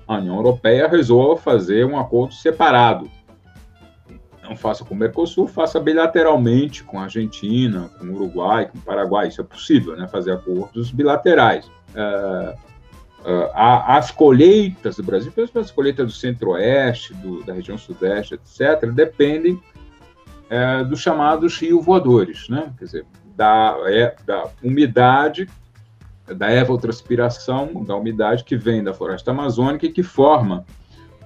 a 0.09 0.17
União 0.17 0.37
Europeia 0.37 0.89
resolva 0.89 1.37
fazer 1.37 1.85
um 1.85 1.99
acordo 1.99 2.33
separado 2.33 3.11
não 4.51 4.57
faça 4.57 4.85
com 4.85 4.95
o 4.95 4.97
Mercosul, 4.97 5.47
faça 5.47 5.79
bilateralmente 5.79 6.83
com 6.83 6.99
a 6.99 7.05
Argentina, 7.05 7.89
com 7.97 8.05
o 8.05 8.15
Uruguai, 8.15 8.67
com 8.67 8.79
o 8.79 8.81
Paraguai. 8.81 9.29
Isso 9.29 9.41
é 9.41 9.45
possível, 9.45 9.97
né? 9.97 10.09
Fazer 10.09 10.33
acordos 10.33 10.91
bilaterais. 10.91 11.71
Uh, 11.95 12.53
uh, 13.21 13.51
as 13.55 14.11
colheitas 14.11 14.97
do 14.97 15.05
Brasil, 15.05 15.31
principalmente 15.31 15.67
as 15.67 15.71
colheitas 15.71 16.07
do 16.07 16.13
centro-oeste, 16.13 17.15
da 17.47 17.55
região 17.55 17.79
sudeste, 17.79 18.35
etc., 18.35 18.91
dependem 18.91 19.55
uh, 19.55 20.85
dos 20.85 21.01
chamados 21.01 21.57
rio 21.59 21.81
voadores, 21.81 22.49
né? 22.49 22.73
Quer 22.77 22.85
dizer, 22.85 23.07
da, 23.37 23.77
é, 23.87 24.17
da 24.27 24.49
umidade 24.63 25.49
da 26.27 26.53
evapotranspiração, 26.53 27.85
da 27.85 27.97
umidade 27.97 28.45
que 28.45 28.57
vem 28.57 28.83
da 28.83 28.95
floresta 28.95 29.31
amazônica 29.31 29.87
e 29.87 29.93
que 29.93 30.03
forma 30.03 30.65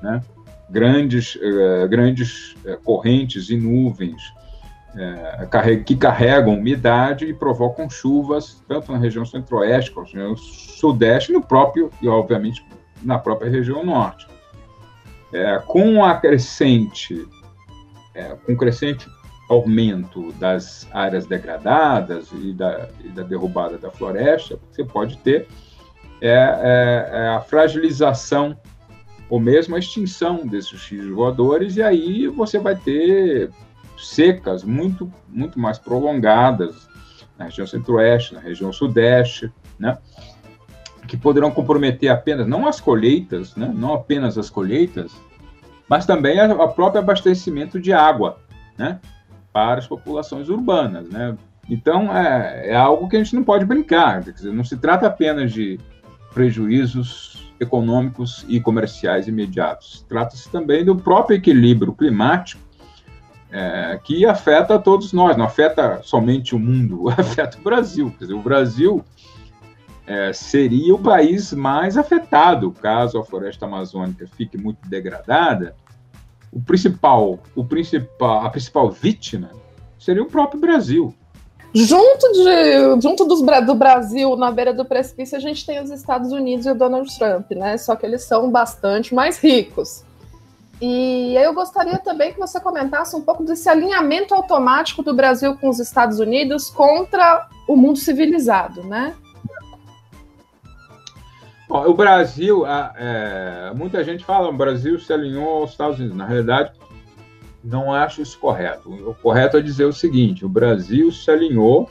né, 0.00 0.22
grandes, 0.68 1.36
uh, 1.36 1.88
grandes 1.88 2.52
uh, 2.64 2.78
correntes 2.82 3.50
e 3.50 3.56
nuvens 3.56 4.22
uh, 4.94 5.84
que 5.84 5.96
carregam 5.96 6.54
umidade 6.54 7.26
e 7.26 7.34
provocam 7.34 7.88
chuvas, 7.90 8.62
tanto 8.66 8.92
na 8.92 8.98
região 8.98 9.24
centro-oeste, 9.24 9.90
como 9.90 10.06
na 10.06 10.12
região 10.12 10.36
sudeste, 10.36 11.32
no 11.32 11.42
próprio, 11.42 11.90
e 12.00 12.08
obviamente 12.08 12.64
na 13.02 13.18
própria 13.18 13.50
região 13.50 13.84
norte. 13.84 14.26
com 15.66 16.02
a 16.02 16.14
crescente, 16.14 17.26
com 18.46 18.52
o 18.54 18.56
crescente 18.56 19.06
aumento 19.50 20.32
das 20.32 20.88
áreas 20.92 21.26
degradadas 21.26 22.30
e 22.32 22.52
da, 22.52 22.88
e 23.04 23.08
da 23.08 23.22
derrubada 23.22 23.76
da 23.76 23.90
floresta, 23.90 24.58
você 24.70 24.84
pode 24.84 25.18
ter 25.18 25.46
é, 26.20 26.30
é, 26.30 27.10
é 27.12 27.28
a 27.28 27.40
fragilização 27.40 28.56
ou 29.34 29.40
mesmo 29.40 29.74
a 29.74 29.80
extinção 29.80 30.46
desses 30.46 30.86
rios 30.86 31.10
voadores, 31.10 31.74
e 31.74 31.82
aí 31.82 32.28
você 32.28 32.56
vai 32.56 32.76
ter 32.76 33.50
secas 33.98 34.62
muito, 34.62 35.12
muito 35.28 35.58
mais 35.58 35.76
prolongadas 35.76 36.88
na 37.36 37.46
região 37.46 37.66
centro-oeste, 37.66 38.32
na 38.32 38.38
região 38.38 38.72
sudeste, 38.72 39.52
né? 39.76 39.98
que 41.08 41.16
poderão 41.16 41.50
comprometer 41.50 42.12
apenas, 42.12 42.46
não 42.46 42.64
as 42.64 42.80
colheitas, 42.80 43.56
né? 43.56 43.72
não 43.74 43.92
apenas 43.92 44.38
as 44.38 44.48
colheitas, 44.48 45.10
mas 45.88 46.06
também 46.06 46.40
o 46.40 46.68
próprio 46.68 47.00
abastecimento 47.00 47.80
de 47.80 47.92
água, 47.92 48.38
né? 48.78 49.00
para 49.52 49.80
as 49.80 49.86
populações 49.88 50.48
urbanas, 50.48 51.08
né? 51.08 51.36
Então, 51.68 52.16
é, 52.16 52.68
é 52.68 52.76
algo 52.76 53.08
que 53.08 53.16
a 53.16 53.18
gente 53.18 53.34
não 53.34 53.42
pode 53.42 53.64
brincar. 53.64 54.20
Dizer, 54.22 54.52
não 54.52 54.62
se 54.62 54.76
trata 54.76 55.08
apenas 55.08 55.52
de 55.52 55.80
prejuízos 56.32 57.33
econômicos 57.60 58.44
e 58.48 58.60
comerciais 58.60 59.28
imediatos. 59.28 60.04
Trata-se 60.08 60.50
também 60.50 60.84
do 60.84 60.96
próprio 60.96 61.36
equilíbrio 61.36 61.92
climático 61.92 62.60
é, 63.50 63.98
que 64.02 64.26
afeta 64.26 64.78
todos 64.78 65.12
nós. 65.12 65.36
Não 65.36 65.44
afeta 65.44 66.00
somente 66.02 66.54
o 66.54 66.58
mundo, 66.58 67.08
afeta 67.16 67.58
o 67.58 67.62
Brasil. 67.62 68.10
Quer 68.18 68.24
dizer, 68.24 68.34
o 68.34 68.42
Brasil 68.42 69.04
é, 70.06 70.32
seria 70.32 70.94
o 70.94 70.98
país 70.98 71.52
mais 71.52 71.96
afetado 71.96 72.70
caso 72.72 73.18
a 73.18 73.24
floresta 73.24 73.66
amazônica 73.66 74.26
fique 74.36 74.58
muito 74.58 74.86
degradada 74.88 75.74
o 76.54 76.60
principal, 76.62 77.40
o 77.56 77.64
principal, 77.64 78.46
a 78.46 78.48
principal 78.48 78.88
vítima 78.88 79.50
seria 79.98 80.22
o 80.22 80.26
próprio 80.26 80.60
Brasil. 80.60 81.12
Junto, 81.74 82.32
de, 82.32 83.02
junto 83.02 83.24
dos, 83.24 83.42
do 83.42 83.74
Brasil, 83.74 84.36
na 84.36 84.52
beira 84.52 84.72
do 84.72 84.84
precipício, 84.84 85.36
a 85.36 85.40
gente 85.40 85.66
tem 85.66 85.82
os 85.82 85.90
Estados 85.90 86.30
Unidos 86.30 86.66
e 86.66 86.70
o 86.70 86.74
Donald 86.74 87.18
Trump, 87.18 87.50
né? 87.50 87.76
Só 87.76 87.96
que 87.96 88.06
eles 88.06 88.22
são 88.22 88.48
bastante 88.48 89.12
mais 89.12 89.38
ricos. 89.38 90.04
E 90.80 91.34
eu 91.36 91.52
gostaria 91.52 91.98
também 91.98 92.32
que 92.32 92.38
você 92.38 92.60
comentasse 92.60 93.16
um 93.16 93.22
pouco 93.22 93.42
desse 93.42 93.68
alinhamento 93.68 94.34
automático 94.34 95.02
do 95.02 95.12
Brasil 95.12 95.56
com 95.56 95.68
os 95.68 95.80
Estados 95.80 96.20
Unidos 96.20 96.70
contra 96.70 97.48
o 97.66 97.76
mundo 97.76 97.98
civilizado, 97.98 98.84
né? 98.84 99.14
Bom, 101.68 101.88
o 101.88 101.94
Brasil, 101.94 102.64
é, 102.66 103.72
muita 103.74 104.04
gente 104.04 104.24
fala 104.24 104.48
o 104.48 104.56
Brasil 104.56 105.00
se 105.00 105.12
alinhou 105.12 105.62
aos 105.62 105.72
Estados 105.72 105.98
Unidos. 105.98 106.16
Na 106.16 106.26
realidade, 106.26 106.72
não 107.64 107.92
acho 107.92 108.20
isso 108.20 108.38
correto. 108.38 108.90
O 108.90 109.14
correto 109.14 109.56
é 109.56 109.62
dizer 109.62 109.86
o 109.86 109.92
seguinte: 109.92 110.44
o 110.44 110.48
Brasil 110.48 111.10
se 111.10 111.30
alinhou 111.30 111.90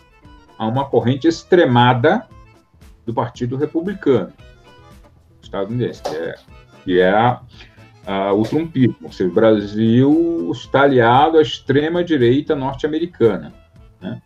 a 0.58 0.68
uma 0.68 0.86
corrente 0.86 1.28
extremada 1.28 2.28
do 3.06 3.14
Partido 3.14 3.58
Republicano 3.58 4.32
estadunidense, 5.54 6.02
que 6.02 6.16
é, 6.16 6.36
que 6.84 7.00
é 7.02 8.32
o 8.34 8.44
trumpismo. 8.44 8.96
Ou 9.04 9.12
seja, 9.12 9.30
o 9.30 9.34
Brasil 9.34 10.52
está 10.52 10.82
aliado 10.84 11.38
à 11.38 11.42
extrema-direita 11.42 12.56
norte-americana, 12.56 13.54
né? 14.02 14.22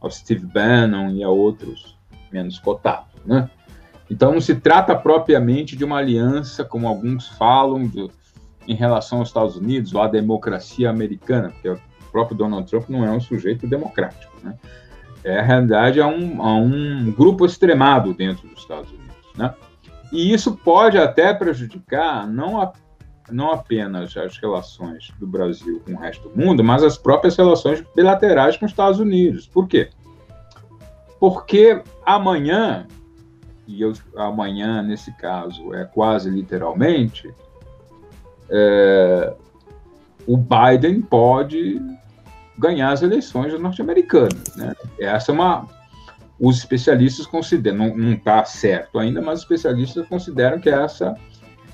ao 0.00 0.10
Steve 0.10 0.46
Bannon 0.46 1.10
e 1.10 1.24
a 1.24 1.28
outros 1.28 1.96
menos 2.32 2.58
cotados. 2.58 3.08
Né? 3.26 3.50
Então, 4.10 4.32
não 4.32 4.40
se 4.40 4.54
trata 4.54 4.94
propriamente 4.94 5.76
de 5.76 5.84
uma 5.84 5.98
aliança, 5.98 6.64
como 6.64 6.86
alguns 6.86 7.28
falam, 7.28 7.86
de, 7.86 8.08
em 8.68 8.74
relação 8.74 9.18
aos 9.18 9.28
Estados 9.28 9.56
Unidos 9.56 9.94
ou 9.94 10.02
à 10.02 10.06
democracia 10.06 10.90
americana, 10.90 11.48
porque 11.50 11.70
o 11.70 11.80
próprio 12.12 12.36
Donald 12.36 12.68
Trump 12.68 12.88
não 12.88 13.04
é 13.04 13.10
um 13.10 13.20
sujeito 13.20 13.66
democrático. 13.66 14.32
Né? 14.42 14.54
É, 15.24 15.40
a 15.40 15.42
realidade, 15.42 15.98
é 15.98 16.06
um, 16.06 16.40
é 16.40 16.60
um 16.60 17.10
grupo 17.10 17.46
extremado 17.46 18.12
dentro 18.12 18.46
dos 18.46 18.60
Estados 18.60 18.90
Unidos. 18.90 19.16
Né? 19.36 19.54
E 20.12 20.32
isso 20.32 20.54
pode 20.56 20.98
até 20.98 21.32
prejudicar 21.32 22.26
não, 22.26 22.60
a, 22.60 22.72
não 23.30 23.52
apenas 23.52 24.16
as 24.16 24.36
relações 24.36 25.10
do 25.18 25.26
Brasil 25.26 25.82
com 25.84 25.94
o 25.94 25.98
resto 25.98 26.28
do 26.28 26.38
mundo, 26.38 26.62
mas 26.62 26.82
as 26.82 26.98
próprias 26.98 27.36
relações 27.36 27.82
bilaterais 27.96 28.56
com 28.56 28.66
os 28.66 28.72
Estados 28.72 29.00
Unidos. 29.00 29.46
Por 29.46 29.66
quê? 29.66 29.88
Porque 31.18 31.82
amanhã 32.04 32.86
e 33.68 33.82
eu, 33.82 33.92
amanhã, 34.16 34.82
nesse 34.82 35.12
caso, 35.12 35.74
é 35.74 35.84
quase 35.84 36.30
literalmente, 36.30 37.30
é, 38.50 39.34
o 40.26 40.36
Biden 40.36 41.02
pode 41.02 41.80
ganhar 42.56 42.92
as 42.92 43.02
eleições 43.02 43.58
norte-americanas. 43.58 44.56
Né? 44.56 44.74
Essa 44.98 45.32
é 45.32 45.34
uma. 45.34 45.66
Os 46.40 46.58
especialistas 46.58 47.26
consideram, 47.26 47.96
não 47.96 48.12
está 48.12 48.44
certo 48.44 48.98
ainda, 48.98 49.20
mas 49.20 49.38
os 49.38 49.42
especialistas 49.42 50.06
consideram 50.06 50.60
que 50.60 50.70
essa 50.70 51.16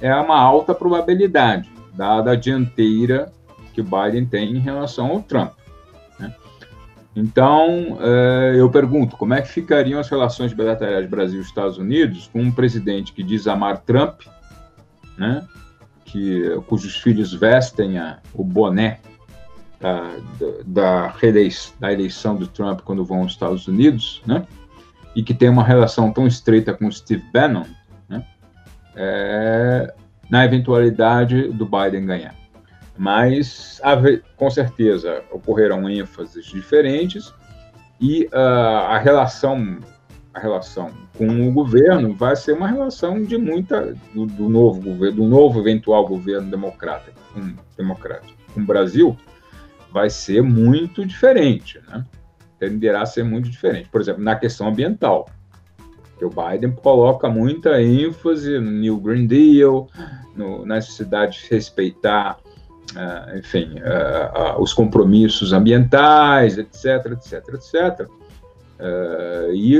é 0.01 0.15
uma 0.15 0.39
alta 0.39 0.75
probabilidade, 0.75 1.71
dada 1.93 2.33
a 2.33 2.37
dianteira 2.37 3.31
que 3.75 3.83
o 3.83 3.85
Biden 3.85 4.25
tem 4.25 4.57
em 4.57 4.59
relação 4.59 5.11
ao 5.11 5.23
Trump. 5.23 5.53
Então, 7.17 7.97
é, 8.01 8.55
eu 8.57 8.69
pergunto, 8.69 9.17
como 9.17 9.35
é 9.35 9.43
que 9.43 9.49
ficariam 9.49 10.01
as 10.01 10.09
relações 10.09 10.53
bilaterais 10.53 11.09
Brasil 11.09 11.41
Estados 11.41 11.79
Unidos 11.79 12.29
com 12.33 12.41
um 12.41 12.51
presidente 12.51 13.13
que 13.13 13.23
diz 13.23 13.47
amar 13.47 13.79
Trump, 13.83 14.23
né, 15.17 15.47
que, 16.15 16.49
cujos 16.69 16.97
filhos 16.97 17.35
vestem 17.35 17.99
a, 17.99 18.21
o 18.33 18.45
boné 18.45 19.01
da, 19.81 20.13
da, 20.65 21.13
da, 21.81 21.93
eleição 21.93 22.37
do 22.37 22.47
Trump 22.47 22.83
quando 22.83 23.05
vão 23.05 23.23
aos 23.23 23.33
Estados 23.33 23.67
Unidos, 23.67 24.23
né, 24.25 24.47
e 25.17 25.25
que 25.25 25.35
tem 25.35 25.49
uma 25.49 25.65
relação 25.65 26.13
tão 26.13 26.25
estreita 26.25 26.73
com 26.73 26.89
Steve 26.89 27.25
Bannon, 27.33 27.65
né, 28.09 28.25
é, 28.95 29.93
na 30.31 30.45
eventualidade 30.45 31.49
do 31.49 31.67
Biden 31.67 32.07
ganhar. 32.07 32.37
Mas 32.97 33.81
com 34.37 34.49
certeza 34.49 35.21
ocorrerão 35.33 35.91
ênfases 35.91 36.47
diferentes 36.47 37.35
e 38.01 38.27
uh, 38.27 38.87
a 38.89 38.99
relação 38.99 39.81
a 40.35 40.41
relação 40.41 40.91
com 41.17 41.49
o 41.49 41.53
governo 41.53 42.15
vai 42.15 42.35
ser 42.35 42.53
uma 42.53 42.67
relação 42.67 43.23
de 43.23 43.39
muita 43.39 43.95
do, 44.13 44.27
do 44.27 44.49
novo 44.49 44.81
governo 44.81 45.17
do 45.17 45.25
novo 45.29 45.61
eventual 45.61 46.07
governo 46.07 46.51
democrata 46.51 47.13
com, 47.33 47.55
democrático. 47.77 48.35
Com 48.53 48.61
o 48.61 48.67
Brasil 48.67 49.17
vai 49.93 50.11
ser 50.11 50.43
muito 50.43 51.07
diferente 51.07 51.81
né? 51.89 52.05
Tenderá 52.59 53.03
a 53.03 53.07
ser 53.07 53.25
muito 53.25 53.49
diferente. 53.49 53.89
Por 53.89 54.01
exemplo 54.01 54.23
na 54.23 54.35
questão 54.35 54.69
ambiental 54.69 55.29
que 56.19 56.25
o 56.25 56.31
Biden 56.31 56.73
coloca 56.73 57.29
muita 57.29 57.81
ênfase 57.81 58.59
no 58.59 58.71
New 58.71 58.99
Green 58.99 59.27
Deal 59.27 59.89
no, 60.35 60.67
na 60.67 60.77
necessidade 60.77 61.41
de 61.41 61.55
respeitar 61.55 62.39
uh, 62.93 63.39
enfim, 63.39 63.75
uh, 63.79 64.57
uh, 64.57 64.63
os 64.63 64.73
compromissos 64.73 65.53
ambientais, 65.53 66.59
etc, 66.59 67.13
etc, 67.13 67.49
etc. 67.55 68.09
e 69.53 69.79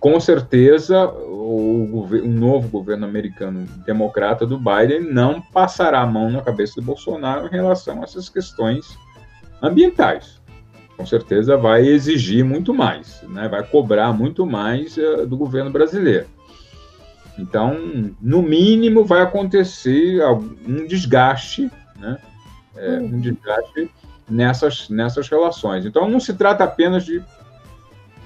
com 0.00 0.18
certeza 0.20 1.08
o, 1.08 2.06
o, 2.06 2.28
novo 2.28 2.68
governo 2.68 3.06
americano 3.06 3.66
democrata 3.84 4.46
do 4.46 4.58
Biden 4.58 5.00
não 5.12 5.40
passará 5.40 6.00
a 6.00 6.06
mão 6.06 6.30
na 6.30 6.42
cabeça 6.42 6.74
do 6.76 6.82
Bolsonaro 6.82 7.46
em 7.46 7.50
relação 7.50 8.00
a 8.00 8.04
essas 8.04 8.28
questões 8.28 8.96
ambientais. 9.62 10.40
Com 10.96 11.06
certeza 11.06 11.56
vai 11.56 11.86
exigir 11.86 12.44
muito 12.44 12.74
mais, 12.74 13.22
né? 13.28 13.48
vai 13.48 13.62
cobrar 13.62 14.12
muito 14.12 14.44
mais 14.44 14.96
uh, 14.96 15.26
do 15.26 15.36
governo 15.36 15.70
brasileiro. 15.70 16.26
Então, 17.38 17.76
no 18.20 18.42
mínimo, 18.42 19.04
vai 19.04 19.22
acontecer 19.22 20.20
um 20.66 20.84
desgaste 20.86 21.70
né? 21.98 22.18
É, 22.76 22.98
um 22.98 23.20
desgaste 23.20 23.90
nessas, 24.28 24.88
nessas 24.88 25.28
relações. 25.28 25.84
Então, 25.84 26.08
não 26.08 26.20
se 26.20 26.34
trata 26.34 26.64
apenas 26.64 27.04
de, 27.04 27.22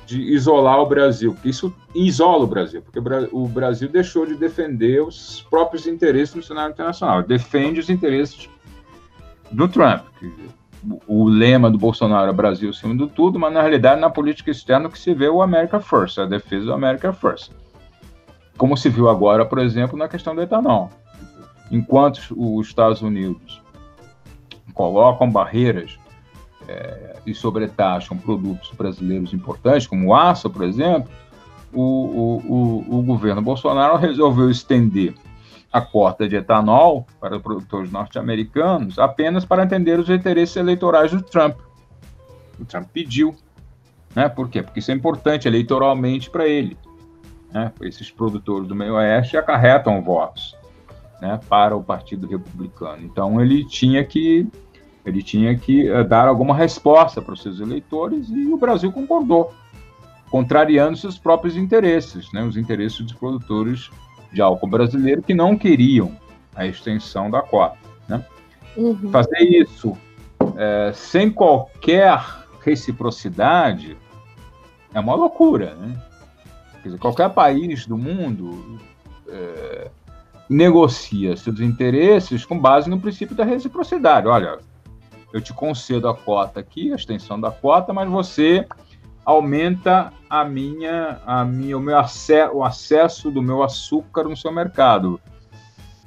de 0.06 0.20
isolar 0.20 0.80
o 0.80 0.86
Brasil, 0.86 1.32
porque 1.32 1.48
isso 1.48 1.72
isola 1.94 2.44
o 2.44 2.46
Brasil, 2.46 2.82
porque 2.82 2.98
o 3.32 3.46
Brasil 3.46 3.88
deixou 3.88 4.26
de 4.26 4.34
defender 4.34 5.02
os 5.02 5.46
próprios 5.48 5.86
interesses 5.86 6.34
no 6.34 6.42
cenário 6.42 6.72
internacional, 6.72 7.22
defende 7.22 7.80
os 7.80 7.88
interesses 7.88 8.48
do 9.50 9.68
Trump. 9.68 10.04
o 11.06 11.28
lema 11.28 11.70
do 11.70 11.78
Bolsonaro 11.78 12.28
é 12.28 12.32
Brasil 12.32 12.70
acima 12.70 12.96
de 12.96 13.06
tudo, 13.12 13.38
mas 13.38 13.52
na 13.52 13.60
realidade 13.60 14.00
na 14.00 14.10
política 14.10 14.50
externa 14.50 14.88
que 14.88 14.98
se 14.98 15.14
vê 15.14 15.28
o 15.28 15.40
America 15.40 15.78
First, 15.78 16.18
a 16.18 16.26
defesa 16.26 16.66
do 16.66 16.72
America 16.72 17.12
First. 17.12 17.52
Como 18.56 18.76
se 18.76 18.88
viu 18.88 19.08
agora, 19.08 19.44
por 19.44 19.58
exemplo, 19.58 19.96
na 19.96 20.08
questão 20.08 20.34
do 20.34 20.42
etanol. 20.42 20.90
Enquanto 21.70 22.20
os 22.36 22.66
Estados 22.66 23.00
Unidos 23.00 23.62
colocam 24.74 25.30
barreiras 25.30 25.98
é, 26.68 27.16
e 27.26 27.34
sobretaxam 27.34 28.16
produtos 28.16 28.70
brasileiros 28.76 29.32
importantes, 29.32 29.86
como 29.86 30.08
o 30.08 30.14
aço, 30.14 30.48
por 30.50 30.62
exemplo, 30.62 31.10
o, 31.72 31.80
o, 31.80 32.42
o, 32.48 32.98
o 32.98 33.02
governo 33.02 33.40
Bolsonaro 33.40 33.96
resolveu 33.96 34.50
estender 34.50 35.14
a 35.72 35.80
cota 35.80 36.28
de 36.28 36.36
etanol 36.36 37.06
para 37.18 37.40
produtores 37.40 37.90
norte-americanos 37.90 38.98
apenas 38.98 39.44
para 39.44 39.62
atender 39.62 39.98
os 39.98 40.10
interesses 40.10 40.56
eleitorais 40.56 41.10
do 41.12 41.22
Trump. 41.22 41.56
O 42.60 42.64
Trump 42.64 42.88
pediu. 42.92 43.34
Né? 44.14 44.28
Por 44.28 44.50
quê? 44.50 44.62
Porque 44.62 44.80
isso 44.80 44.90
é 44.90 44.94
importante 44.94 45.48
eleitoralmente 45.48 46.28
para 46.28 46.46
ele. 46.46 46.76
Né? 47.50 47.72
Esses 47.80 48.10
produtores 48.10 48.68
do 48.68 48.74
meio 48.74 48.94
oeste 48.94 49.36
acarretam 49.36 50.02
votos 50.02 50.54
né, 51.22 51.40
para 51.48 51.74
o 51.74 51.82
Partido 51.82 52.26
Republicano. 52.26 53.02
Então 53.02 53.40
ele 53.40 53.64
tinha 53.64 54.04
que 54.04 54.46
ele 55.04 55.22
tinha 55.22 55.56
que 55.56 55.90
uh, 55.90 56.04
dar 56.04 56.28
alguma 56.28 56.54
resposta 56.54 57.20
para 57.20 57.34
os 57.34 57.42
seus 57.42 57.60
eleitores 57.60 58.28
e 58.28 58.46
o 58.46 58.56
Brasil 58.56 58.92
concordou, 58.92 59.52
contrariando 60.30 60.96
seus 60.96 61.18
próprios 61.18 61.56
interesses, 61.56 62.32
né, 62.32 62.42
os 62.42 62.56
interesses 62.56 63.00
dos 63.00 63.12
produtores 63.12 63.90
de 64.32 64.40
álcool 64.40 64.68
brasileiro 64.68 65.22
que 65.22 65.34
não 65.34 65.56
queriam 65.56 66.16
a 66.54 66.66
extensão 66.66 67.30
da 67.30 67.42
cota. 67.42 67.78
Né? 68.08 68.24
Uhum. 68.76 69.10
Fazer 69.10 69.40
isso 69.40 69.96
é, 70.56 70.92
sem 70.94 71.30
qualquer 71.30 72.22
reciprocidade 72.60 73.96
é 74.94 75.00
uma 75.00 75.14
loucura. 75.14 75.74
Né? 75.74 76.00
Quer 76.82 76.88
dizer, 76.88 76.98
qualquer 76.98 77.30
país 77.30 77.86
do 77.86 77.96
mundo 77.96 78.78
é, 79.28 79.90
negocia 80.48 81.36
seus 81.36 81.60
interesses 81.60 82.44
com 82.44 82.58
base 82.58 82.88
no 82.88 83.00
princípio 83.00 83.36
da 83.36 83.44
reciprocidade. 83.44 84.26
Olha, 84.26 84.58
eu 85.32 85.40
te 85.40 85.52
concedo 85.52 86.08
a 86.08 86.14
cota 86.14 86.60
aqui, 86.60 86.92
a 86.92 86.96
extensão 86.96 87.40
da 87.40 87.50
cota, 87.50 87.92
mas 87.92 88.08
você 88.08 88.66
aumenta 89.24 90.12
a 90.28 90.44
minha, 90.44 91.20
a 91.24 91.44
minha, 91.44 91.76
o 91.76 91.80
meu 91.80 91.98
acesso, 91.98 92.54
o 92.54 92.64
acesso 92.64 93.30
do 93.30 93.40
meu 93.40 93.62
açúcar 93.62 94.24
no 94.24 94.36
seu 94.36 94.52
mercado. 94.52 95.20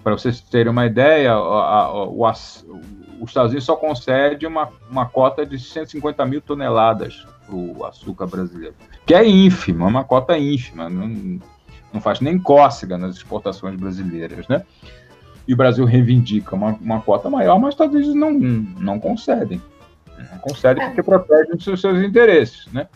Para 0.03 0.13
vocês 0.13 0.41
terem 0.41 0.71
uma 0.71 0.85
ideia, 0.85 1.33
a, 1.33 1.35
a, 1.35 2.03
o, 2.05 2.23
os 2.25 3.29
Estados 3.29 3.51
Unidos 3.51 3.65
só 3.65 3.75
concede 3.75 4.45
uma, 4.45 4.69
uma 4.89 5.05
cota 5.05 5.45
de 5.45 5.57
150 5.57 6.25
mil 6.25 6.41
toneladas 6.41 7.25
para 7.45 7.55
o 7.55 7.85
açúcar 7.85 8.27
brasileiro, 8.27 8.75
que 9.05 9.13
é 9.13 9.27
ínfima, 9.27 9.87
uma 9.87 10.03
cota 10.03 10.37
ínfima, 10.37 10.89
não, 10.89 11.39
não 11.93 12.01
faz 12.01 12.19
nem 12.19 12.37
cócega 12.37 12.97
nas 12.97 13.15
exportações 13.15 13.75
brasileiras, 13.75 14.47
né? 14.47 14.63
E 15.47 15.53
o 15.53 15.57
Brasil 15.57 15.85
reivindica 15.85 16.55
uma, 16.55 16.73
uma 16.81 17.01
cota 17.01 17.29
maior, 17.29 17.59
mas 17.59 17.69
os 17.69 17.73
Estados 17.75 17.95
Unidos 17.95 18.15
não, 18.15 18.31
não 18.31 18.99
concedem. 18.99 19.61
Não 20.31 20.39
concedem 20.39 20.83
é. 20.83 20.87
porque 20.87 21.03
protegem 21.03 21.53
os 21.55 21.63
seus, 21.81 22.03
interesses, 22.03 22.71
né? 22.71 22.87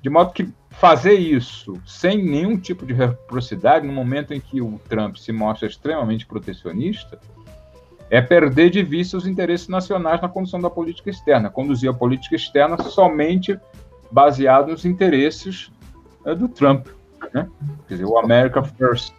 De 0.00 0.10
modo 0.10 0.32
que 0.32 0.48
fazer 0.70 1.14
isso 1.14 1.80
sem 1.86 2.24
nenhum 2.24 2.56
tipo 2.56 2.84
de 2.86 2.92
reciprocidade, 2.92 3.86
no 3.86 3.92
momento 3.92 4.32
em 4.32 4.40
que 4.40 4.60
o 4.60 4.80
Trump 4.88 5.16
se 5.16 5.30
mostra 5.32 5.68
extremamente 5.68 6.26
protecionista, 6.26 7.20
é 8.10 8.20
perder 8.20 8.70
de 8.70 8.82
vista 8.82 9.16
os 9.16 9.26
interesses 9.26 9.68
nacionais 9.68 10.20
na 10.20 10.28
condução 10.28 10.60
da 10.60 10.68
política 10.68 11.08
externa, 11.08 11.48
conduzir 11.48 11.88
a 11.88 11.94
política 11.94 12.36
externa 12.36 12.76
somente 12.82 13.58
baseado 14.10 14.68
nos 14.68 14.84
interesses 14.84 15.70
é, 16.26 16.34
do 16.34 16.48
Trump. 16.48 16.88
Né? 17.32 17.48
Quer 17.88 17.94
dizer, 17.94 18.04
o 18.04 18.18
America 18.18 18.62
First. 18.62 19.14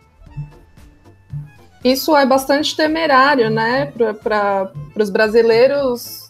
Isso 1.84 2.16
é 2.16 2.26
bastante 2.26 2.76
temerário, 2.76 3.50
né, 3.50 3.92
para 4.24 4.72
os 4.98 5.10
brasileiros 5.10 6.24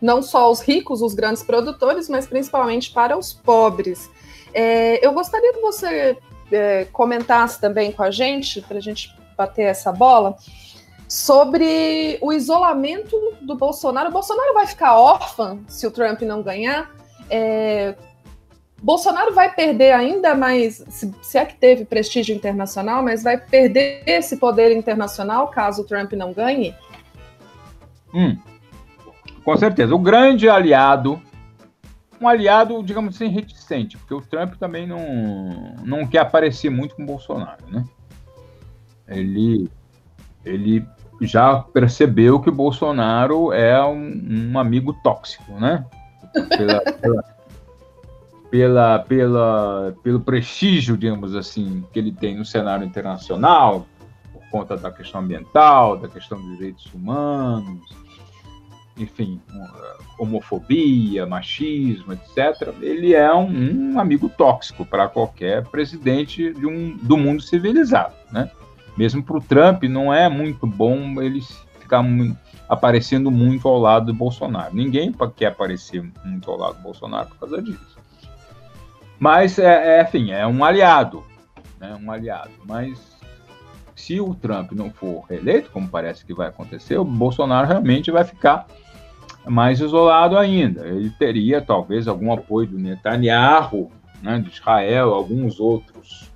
não 0.00 0.20
só 0.20 0.50
os 0.50 0.60
ricos, 0.60 1.00
os 1.00 1.14
grandes 1.14 1.42
produtores, 1.42 2.08
mas 2.08 2.26
principalmente 2.26 2.90
para 2.90 3.16
os 3.16 3.32
pobres. 3.32 4.10
É, 4.52 5.04
eu 5.04 5.12
gostaria 5.12 5.52
que 5.52 5.60
você 5.60 6.16
é, 6.52 6.86
comentasse 6.92 7.60
também 7.60 7.92
com 7.92 8.02
a 8.02 8.10
gente, 8.10 8.60
para 8.62 8.78
a 8.78 8.80
gente 8.80 9.14
bater 9.36 9.62
essa 9.62 9.92
bola, 9.92 10.36
sobre 11.08 12.18
o 12.20 12.32
isolamento 12.32 13.16
do 13.40 13.54
Bolsonaro. 13.54 14.10
O 14.10 14.12
Bolsonaro 14.12 14.54
vai 14.54 14.66
ficar 14.66 14.98
órfão 14.98 15.60
se 15.68 15.86
o 15.86 15.90
Trump 15.90 16.22
não 16.22 16.42
ganhar? 16.42 16.90
É, 17.30 17.94
Bolsonaro 18.86 19.34
vai 19.34 19.52
perder 19.52 19.90
ainda 19.90 20.32
mais, 20.36 20.76
se, 20.88 21.12
se, 21.20 21.36
é 21.36 21.44
que 21.44 21.56
teve 21.56 21.84
prestígio 21.84 22.36
internacional, 22.36 23.02
mas 23.02 23.20
vai 23.20 23.36
perder 23.36 24.04
esse 24.06 24.36
poder 24.36 24.70
internacional 24.70 25.48
caso 25.48 25.82
o 25.82 25.84
Trump 25.84 26.12
não 26.12 26.32
ganhe? 26.32 26.72
Hum, 28.14 28.38
com 29.44 29.56
certeza. 29.56 29.92
O 29.92 29.98
grande 29.98 30.48
aliado, 30.48 31.20
um 32.20 32.28
aliado, 32.28 32.80
digamos 32.84 33.16
assim, 33.16 33.26
reticente, 33.26 33.98
porque 33.98 34.14
o 34.14 34.20
Trump 34.20 34.54
também 34.54 34.86
não, 34.86 35.74
não 35.84 36.06
quer 36.06 36.20
aparecer 36.20 36.70
muito 36.70 36.94
com 36.94 37.02
o 37.02 37.06
Bolsonaro, 37.06 37.66
né? 37.68 37.84
Ele, 39.08 39.68
ele 40.44 40.86
já 41.22 41.56
percebeu 41.58 42.38
que 42.38 42.50
o 42.50 42.54
Bolsonaro 42.54 43.52
é 43.52 43.84
um, 43.84 44.52
um 44.52 44.58
amigo 44.60 44.92
tóxico, 45.02 45.54
né? 45.54 45.84
Pela, 46.56 46.80
pela, 47.00 47.35
pela, 48.56 49.00
pela, 49.00 49.94
pelo 50.02 50.18
prestígio, 50.18 50.96
digamos 50.96 51.36
assim, 51.36 51.84
que 51.92 51.98
ele 51.98 52.10
tem 52.10 52.34
no 52.38 52.44
cenário 52.44 52.86
internacional, 52.86 53.86
por 54.32 54.42
conta 54.48 54.78
da 54.78 54.90
questão 54.90 55.20
ambiental, 55.20 55.98
da 55.98 56.08
questão 56.08 56.40
dos 56.40 56.56
direitos 56.56 56.86
humanos, 56.94 57.86
enfim, 58.96 59.38
homofobia, 60.18 61.26
machismo, 61.26 62.14
etc., 62.14 62.72
ele 62.80 63.12
é 63.12 63.30
um, 63.34 63.92
um 63.92 64.00
amigo 64.00 64.26
tóxico 64.26 64.86
para 64.86 65.06
qualquer 65.06 65.62
presidente 65.66 66.54
de 66.54 66.66
um, 66.66 66.96
do 66.96 67.18
mundo 67.18 67.42
civilizado. 67.42 68.14
Né? 68.32 68.50
Mesmo 68.96 69.22
para 69.22 69.36
o 69.36 69.40
Trump, 69.42 69.82
não 69.82 70.14
é 70.14 70.30
muito 70.30 70.66
bom 70.66 71.20
ele 71.20 71.42
ficar 71.78 72.02
muito, 72.02 72.38
aparecendo 72.70 73.30
muito 73.30 73.68
ao 73.68 73.78
lado 73.78 74.06
do 74.06 74.14
Bolsonaro. 74.14 74.74
Ninguém 74.74 75.14
quer 75.36 75.48
aparecer 75.48 76.10
muito 76.24 76.50
ao 76.50 76.56
lado 76.56 76.76
do 76.78 76.82
Bolsonaro 76.82 77.28
por 77.28 77.40
causa 77.40 77.60
disso. 77.60 77.95
Mas, 79.18 79.58
é, 79.58 79.98
é 79.98 80.02
enfim, 80.02 80.30
é 80.30 80.46
um 80.46 80.64
aliado. 80.64 81.24
Né? 81.80 81.96
Um 82.02 82.10
aliado. 82.10 82.50
Mas 82.64 83.16
se 83.94 84.20
o 84.20 84.34
Trump 84.34 84.72
não 84.72 84.90
for 84.90 85.24
reeleito, 85.28 85.70
como 85.70 85.88
parece 85.88 86.24
que 86.24 86.34
vai 86.34 86.48
acontecer, 86.48 86.98
o 86.98 87.04
Bolsonaro 87.04 87.66
realmente 87.66 88.10
vai 88.10 88.24
ficar 88.24 88.66
mais 89.46 89.80
isolado 89.80 90.36
ainda. 90.36 90.86
Ele 90.86 91.10
teria 91.10 91.62
talvez 91.62 92.06
algum 92.06 92.32
apoio 92.32 92.68
do 92.68 92.78
Netanyahu, 92.78 93.90
né, 94.22 94.38
de 94.38 94.50
Israel, 94.50 95.14
alguns 95.14 95.60
outros 95.60 96.30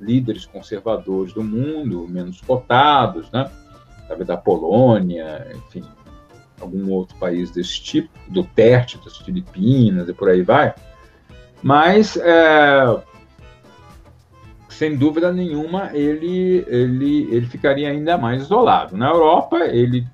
líderes 0.00 0.46
conservadores 0.46 1.32
do 1.32 1.42
mundo, 1.42 2.06
menos 2.08 2.40
cotados, 2.40 3.30
né, 3.30 3.50
talvez 4.06 4.26
da 4.26 4.36
Polônia, 4.36 5.46
enfim, 5.54 5.84
algum 6.60 6.90
outro 6.90 7.16
país 7.16 7.50
desse 7.50 7.82
tipo, 7.82 8.10
do 8.28 8.44
Terte, 8.44 8.98
das 9.04 9.16
Filipinas 9.18 10.08
e 10.08 10.12
por 10.12 10.28
aí 10.28 10.42
vai. 10.42 10.74
Mas, 11.64 12.14
é, 12.18 13.00
sem 14.68 14.98
dúvida 14.98 15.32
nenhuma, 15.32 15.88
ele, 15.94 16.62
ele, 16.68 17.34
ele 17.34 17.46
ficaria 17.46 17.88
ainda 17.88 18.18
mais 18.18 18.42
isolado. 18.42 18.98
Na 18.98 19.08
Europa, 19.08 19.56
ele 19.64 20.06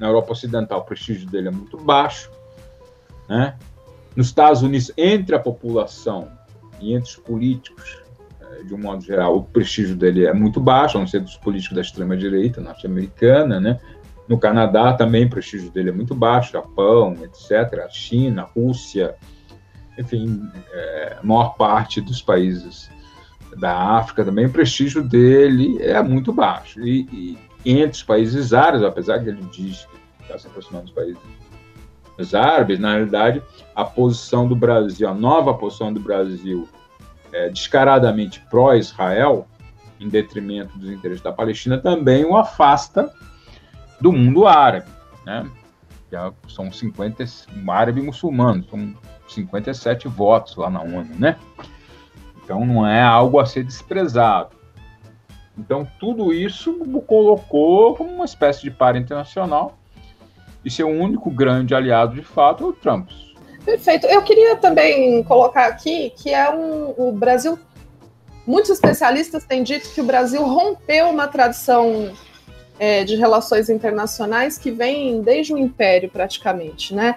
na 0.00 0.08
Europa 0.08 0.32
Ocidental, 0.32 0.80
o 0.80 0.84
prestígio 0.84 1.30
dele 1.30 1.46
é 1.46 1.50
muito 1.52 1.76
baixo. 1.76 2.28
Né? 3.28 3.54
Nos 4.16 4.26
Estados 4.26 4.62
Unidos, 4.62 4.90
entre 4.96 5.36
a 5.36 5.38
população 5.38 6.28
e 6.80 6.92
entre 6.92 7.08
os 7.08 7.16
políticos, 7.16 8.02
é, 8.40 8.64
de 8.64 8.74
um 8.74 8.78
modo 8.78 9.00
geral, 9.04 9.36
o 9.36 9.44
prestígio 9.44 9.94
dele 9.94 10.26
é 10.26 10.32
muito 10.32 10.58
baixo, 10.58 10.96
a 10.96 11.00
não 11.00 11.06
ser 11.06 11.20
dos 11.20 11.36
políticos 11.36 11.76
da 11.76 11.82
extrema-direita 11.82 12.60
norte-americana. 12.60 13.60
Né? 13.60 13.78
No 14.26 14.36
Canadá 14.38 14.92
também 14.94 15.26
o 15.26 15.30
prestígio 15.30 15.70
dele 15.70 15.90
é 15.90 15.92
muito 15.92 16.16
baixo, 16.16 16.50
Japão, 16.50 17.14
etc., 17.22 17.88
China, 17.90 18.42
Rússia, 18.42 19.14
enfim, 19.98 20.48
é, 20.72 21.16
a 21.20 21.26
maior 21.26 21.54
parte 21.56 22.00
dos 22.00 22.22
países 22.22 22.90
da 23.56 23.76
África 23.76 24.24
também, 24.24 24.46
o 24.46 24.50
prestígio 24.50 25.02
dele 25.02 25.82
é 25.82 26.00
muito 26.02 26.32
baixo. 26.32 26.80
E, 26.80 27.38
e 27.64 27.72
entre 27.72 27.96
os 27.96 28.02
países 28.02 28.52
árabes, 28.52 28.82
apesar 28.82 29.22
que 29.22 29.28
ele 29.28 29.42
diz 29.50 29.86
que 30.18 30.22
está 30.22 30.38
se 30.38 30.46
aproximando 30.46 30.84
dos 30.84 30.94
países 30.94 32.34
árabes, 32.34 32.78
na 32.78 32.92
realidade, 32.92 33.42
a 33.74 33.84
posição 33.84 34.46
do 34.46 34.54
Brasil, 34.54 35.08
a 35.08 35.14
nova 35.14 35.54
posição 35.54 35.92
do 35.92 36.00
Brasil, 36.00 36.68
é, 37.32 37.48
descaradamente 37.48 38.40
pró-Israel, 38.50 39.46
em 39.98 40.08
detrimento 40.08 40.78
dos 40.78 40.90
interesses 40.90 41.22
da 41.22 41.32
Palestina, 41.32 41.78
também 41.78 42.24
o 42.24 42.36
afasta 42.36 43.12
do 44.00 44.12
mundo 44.12 44.46
árabe. 44.46 44.88
Né? 45.26 45.46
é, 46.12 46.32
são 46.48 46.70
50, 46.70 47.24
um 47.56 47.70
árabe 47.70 48.02
muçulmano, 48.02 48.64
são 48.68 48.94
57 49.34 50.08
votos 50.08 50.56
lá 50.56 50.70
na 50.70 50.82
ONU, 50.82 51.08
né? 51.18 51.36
Então 52.42 52.64
não 52.64 52.86
é 52.86 53.02
algo 53.02 53.38
a 53.38 53.46
ser 53.46 53.64
desprezado. 53.64 54.50
Então 55.56 55.86
tudo 55.98 56.32
isso 56.32 56.74
colocou 57.06 57.94
como 57.94 58.10
uma 58.10 58.24
espécie 58.24 58.62
de 58.62 58.70
par 58.70 58.96
internacional 58.96 59.78
e 60.64 60.70
seu 60.70 60.88
único 60.88 61.30
grande 61.30 61.74
aliado 61.74 62.14
de 62.14 62.22
fato 62.22 62.64
é 62.64 62.66
o 62.68 62.72
Trump. 62.72 63.10
Perfeito. 63.64 64.06
Eu 64.06 64.22
queria 64.22 64.56
também 64.56 65.22
colocar 65.24 65.66
aqui 65.66 66.10
que 66.16 66.32
é 66.32 66.50
um, 66.50 66.94
o 66.96 67.12
Brasil. 67.12 67.58
Muitos 68.46 68.70
especialistas 68.70 69.44
têm 69.44 69.62
dito 69.62 69.92
que 69.94 70.00
o 70.00 70.04
Brasil 70.04 70.42
rompeu 70.42 71.08
uma 71.08 71.28
tradição 71.28 72.12
é, 72.78 73.04
de 73.04 73.16
relações 73.16 73.68
internacionais 73.68 74.56
que 74.56 74.70
vem 74.70 75.20
desde 75.22 75.52
o 75.52 75.58
Império, 75.58 76.08
praticamente, 76.08 76.94
né? 76.94 77.16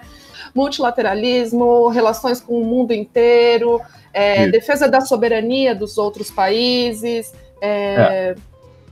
Multilateralismo, 0.54 1.88
relações 1.88 2.40
com 2.40 2.60
o 2.60 2.64
mundo 2.64 2.92
inteiro, 2.92 3.80
é, 4.12 4.46
defesa 4.48 4.88
da 4.88 5.00
soberania 5.00 5.74
dos 5.74 5.98
outros 5.98 6.30
países, 6.30 7.32
é, 7.60 7.94
é. 7.94 8.34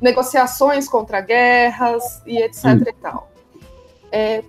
negociações 0.01 0.88
contra 0.88 1.20
guerras 1.20 2.22
e 2.27 2.38
etc. 2.38 2.64
E 2.88 2.92
tal. 2.94 3.31
É, 4.11 4.42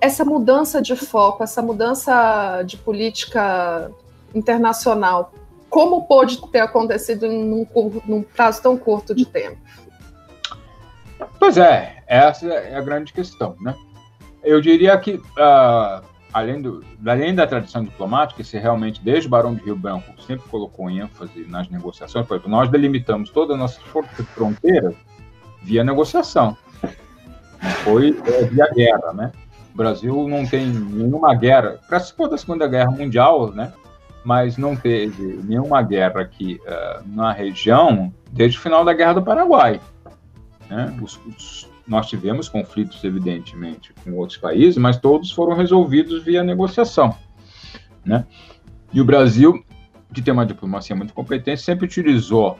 essa 0.00 0.24
mudança 0.24 0.80
de 0.80 0.96
foco, 0.96 1.42
essa 1.44 1.60
mudança 1.60 2.62
de 2.64 2.76
política 2.76 3.90
internacional, 4.34 5.32
como 5.68 6.06
pôde 6.06 6.40
ter 6.50 6.60
acontecido 6.60 7.26
em 7.26 7.52
um, 7.52 7.66
num 8.06 8.22
prazo 8.22 8.62
tão 8.62 8.76
curto 8.76 9.14
de 9.14 9.26
tempo? 9.26 9.58
Pois 11.38 11.56
é, 11.56 12.02
essa 12.06 12.46
é 12.46 12.74
a 12.74 12.80
grande 12.80 13.12
questão, 13.12 13.56
né? 13.60 13.74
Eu 14.42 14.60
diria 14.60 14.96
que, 14.98 15.14
uh, 15.14 16.02
além, 16.32 16.60
do, 16.60 16.84
além 17.06 17.34
da 17.34 17.46
tradição 17.46 17.84
diplomática, 17.84 18.42
se 18.42 18.58
realmente, 18.58 19.00
desde 19.02 19.26
o 19.26 19.30
Barão 19.30 19.54
de 19.54 19.62
Rio 19.62 19.76
Branco, 19.76 20.20
sempre 20.22 20.48
colocou 20.48 20.90
ênfase 20.90 21.44
nas 21.48 21.68
negociações, 21.68 22.26
por 22.26 22.34
exemplo, 22.34 22.50
nós 22.50 22.68
delimitamos 22.68 23.30
todas 23.30 23.54
as 23.54 23.60
nossas 23.60 23.82
fronteiras 24.34 24.94
via 25.62 25.84
negociação. 25.84 26.56
Foi 27.84 28.20
é, 28.26 28.44
via 28.44 28.68
guerra, 28.74 29.12
né? 29.12 29.32
O 29.72 29.76
Brasil 29.76 30.28
não 30.28 30.44
tem 30.46 30.66
nenhuma 30.66 31.34
guerra, 31.34 31.78
participou 31.88 32.28
da 32.28 32.36
Segunda 32.36 32.66
Guerra 32.66 32.90
Mundial, 32.90 33.52
né? 33.52 33.72
Mas 34.24 34.56
não 34.56 34.76
teve 34.76 35.40
nenhuma 35.44 35.82
guerra 35.82 36.20
aqui 36.20 36.60
uh, 36.64 37.02
na 37.06 37.32
região 37.32 38.12
desde 38.30 38.58
o 38.58 38.60
final 38.60 38.84
da 38.84 38.92
Guerra 38.92 39.14
do 39.14 39.22
Paraguai. 39.22 39.80
Né? 40.68 40.96
Os, 41.02 41.18
os, 41.26 41.71
nós 41.86 42.08
tivemos 42.08 42.48
conflitos, 42.48 43.02
evidentemente, 43.02 43.92
com 44.04 44.12
outros 44.12 44.38
países, 44.38 44.76
mas 44.76 44.98
todos 44.98 45.30
foram 45.30 45.56
resolvidos 45.56 46.22
via 46.22 46.42
negociação. 46.42 47.16
Né? 48.04 48.26
E 48.92 49.00
o 49.00 49.04
Brasil, 49.04 49.64
que 50.12 50.22
tem 50.22 50.32
uma 50.32 50.46
diplomacia 50.46 50.94
muito 50.94 51.12
competente, 51.12 51.60
sempre 51.60 51.86
utilizou 51.86 52.58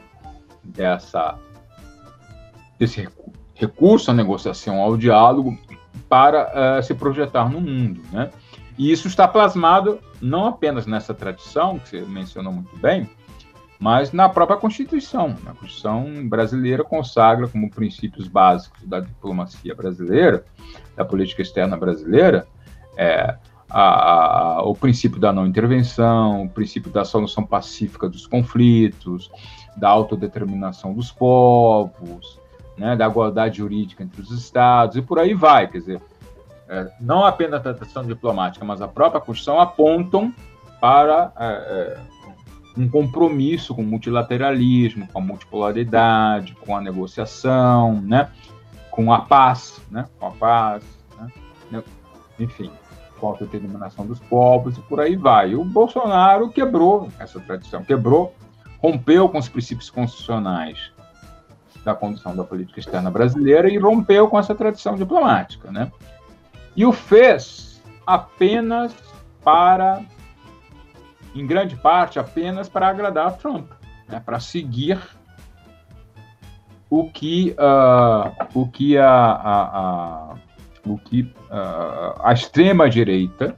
dessa, 0.63 1.39
desse 2.79 3.09
recurso 3.55 4.11
à 4.11 4.15
negociação, 4.15 4.81
ao 4.81 4.97
diálogo, 4.97 5.57
para 6.09 6.79
uh, 6.79 6.83
se 6.83 6.95
projetar 6.95 7.49
no 7.49 7.61
mundo. 7.61 8.03
Né? 8.11 8.31
E 8.79 8.91
isso 8.91 9.09
está 9.09 9.29
plasmado 9.29 10.01
não 10.21 10.47
apenas 10.47 10.87
nessa 10.87 11.13
tradição, 11.13 11.79
que 11.79 11.89
você 11.89 12.01
mencionou 12.03 12.53
muito 12.53 12.77
bem, 12.79 13.09
mas 13.83 14.13
na 14.13 14.29
própria 14.29 14.57
Constituição. 14.57 15.35
A 15.45 15.51
Constituição 15.51 16.29
brasileira 16.29 16.85
consagra 16.85 17.49
como 17.49 17.69
princípios 17.69 18.29
básicos 18.29 18.87
da 18.87 19.01
diplomacia 19.01 19.75
brasileira, 19.75 20.45
da 20.95 21.05
política 21.05 21.43
externa 21.43 21.77
brasileira, 21.77 22.47
é, 22.97 23.37
a, 23.69 24.59
a, 24.59 24.63
o 24.63 24.73
princípio 24.73 25.19
da 25.19 25.33
não 25.33 25.45
intervenção, 25.45 26.45
o 26.45 26.49
princípio 26.49 26.93
da 26.93 27.05
solução 27.05 27.45
pacífica 27.45 28.09
dos 28.09 28.25
conflitos, 28.25 29.29
da 29.77 29.89
autodeterminação 29.89 30.95
dos 30.95 31.11
povos, 31.11 32.39
né, 32.79 32.95
da 32.95 33.09
igualdade 33.09 33.59
jurídica 33.59 34.05
entre 34.05 34.23
os 34.23 34.31
estados 34.31 34.97
e 34.97 35.03
por 35.03 35.19
aí 35.19 35.35
vai. 35.35 35.67
Quer 35.67 35.79
dizer, 35.79 36.03
é, 36.69 36.89
não 37.01 37.25
apenas 37.25 37.67
a 37.67 37.75
tradição 37.75 38.05
diplomática, 38.05 38.65
mas 38.65 38.81
a 38.81 38.87
própria 38.87 39.21
Constituição 39.21 39.61
apontam 39.61 40.33
para 40.81 41.33
é, 41.37 41.47
é 41.47 42.13
um 42.77 42.89
compromisso 42.89 43.75
com 43.75 43.83
o 43.83 43.87
multilateralismo, 43.87 45.07
com 45.09 45.19
a 45.19 45.23
multipolaridade, 45.23 46.55
com 46.55 46.77
a 46.77 46.81
negociação, 46.81 48.01
né? 48.01 48.31
com 48.91 49.13
a 49.13 49.21
paz, 49.21 49.81
né? 49.91 50.07
com 50.19 50.27
a 50.27 50.31
paz, 50.31 50.83
né? 51.71 51.83
enfim, 52.39 52.71
com 53.19 53.27
a 53.27 53.31
autodeterminação 53.31 54.07
dos 54.07 54.19
povos 54.21 54.77
e 54.77 54.81
por 54.83 55.01
aí 55.01 55.17
vai. 55.17 55.55
o 55.55 55.65
Bolsonaro 55.65 56.51
quebrou 56.51 57.09
essa 57.19 57.41
tradição, 57.41 57.85
quebrou, 57.85 58.35
rompeu 58.79 59.29
com 59.29 59.39
os 59.39 59.49
princípios 59.49 59.91
constitucionais 59.91 60.91
da 61.85 61.95
condução 61.95 62.35
da 62.35 62.45
política 62.45 62.81
externa 62.81 63.11
brasileira 63.11 63.69
e 63.69 63.77
rompeu 63.77 64.29
com 64.29 64.39
essa 64.39 64.55
tradição 64.55 64.95
diplomática, 64.95 65.71
né? 65.71 65.91
E 66.77 66.87
o 66.87 66.93
fez 66.93 67.83
apenas 68.07 68.95
para 69.43 70.03
em 71.35 71.47
grande 71.47 71.77
parte 71.77 72.19
apenas 72.19 72.69
para 72.69 72.89
agradar 72.89 73.37
Trump, 73.37 73.71
né, 74.09 74.21
para 74.25 74.39
seguir 74.41 74.99
o 76.91 77.09
que, 77.09 77.57
uh, 77.59 78.49
o 78.55 78.69
que 78.69 78.99
a, 78.99 79.09
a, 79.09 79.63
a 79.63 80.35
o 80.85 80.99
que 80.99 81.23
uh, 81.23 82.21
a 82.23 82.33
extrema 82.33 82.91
direita 82.91 83.57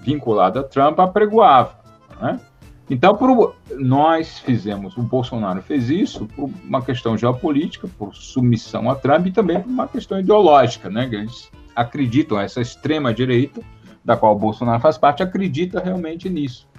vinculada 0.00 0.60
a 0.60 0.62
Trump 0.62 0.98
apregoava. 1.00 1.76
Né? 2.20 2.40
Então, 2.88 3.16
por, 3.16 3.56
nós 3.76 4.38
fizemos, 4.38 4.96
o 4.96 5.02
Bolsonaro 5.02 5.60
fez 5.60 5.90
isso 5.90 6.26
por 6.26 6.48
uma 6.64 6.80
questão 6.80 7.16
geopolítica, 7.18 7.88
por 7.98 8.14
submissão 8.14 8.88
a 8.88 8.94
Trump 8.94 9.26
e 9.26 9.32
também 9.32 9.60
por 9.60 9.68
uma 9.68 9.88
questão 9.88 10.20
ideológica, 10.20 10.88
né? 10.88 11.08
Eles 11.10 11.50
acreditam, 11.74 12.38
essa 12.38 12.60
extrema 12.60 13.12
direita, 13.14 13.60
da 14.04 14.16
qual 14.16 14.34
o 14.34 14.38
Bolsonaro 14.38 14.80
faz 14.80 14.98
parte, 14.98 15.22
acredita 15.22 15.80
realmente 15.80 16.28
nisso 16.28 16.71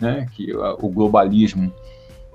né, 0.00 0.26
que 0.32 0.54
o 0.54 0.88
globalismo 0.88 1.72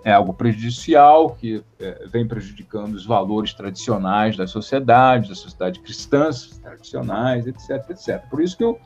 é 0.03 0.11
algo 0.11 0.33
prejudicial, 0.33 1.31
que 1.39 1.63
é, 1.79 2.05
vem 2.07 2.27
prejudicando 2.27 2.95
os 2.95 3.05
valores 3.05 3.53
tradicionais 3.53 4.35
da 4.35 4.47
sociedade, 4.47 5.29
da 5.29 5.35
sociedade 5.35 5.79
cristãs 5.79 6.59
tradicionais, 6.61 7.45
etc, 7.45 7.89
etc. 7.89 8.21
Por 8.29 8.41
isso 8.41 8.57
que 8.57 8.63
o, 8.63 8.77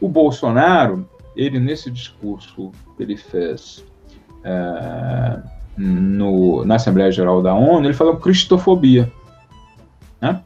o 0.00 0.08
Bolsonaro, 0.08 1.08
ele 1.36 1.60
nesse 1.60 1.90
discurso 1.90 2.72
que 2.96 3.02
ele 3.02 3.16
fez 3.16 3.84
é, 4.42 5.40
no, 5.76 6.64
na 6.64 6.74
Assembleia 6.74 7.12
Geral 7.12 7.42
da 7.42 7.54
ONU, 7.54 7.86
ele 7.86 7.94
falou 7.94 8.16
cristofobia. 8.16 9.10
Né? 10.20 10.42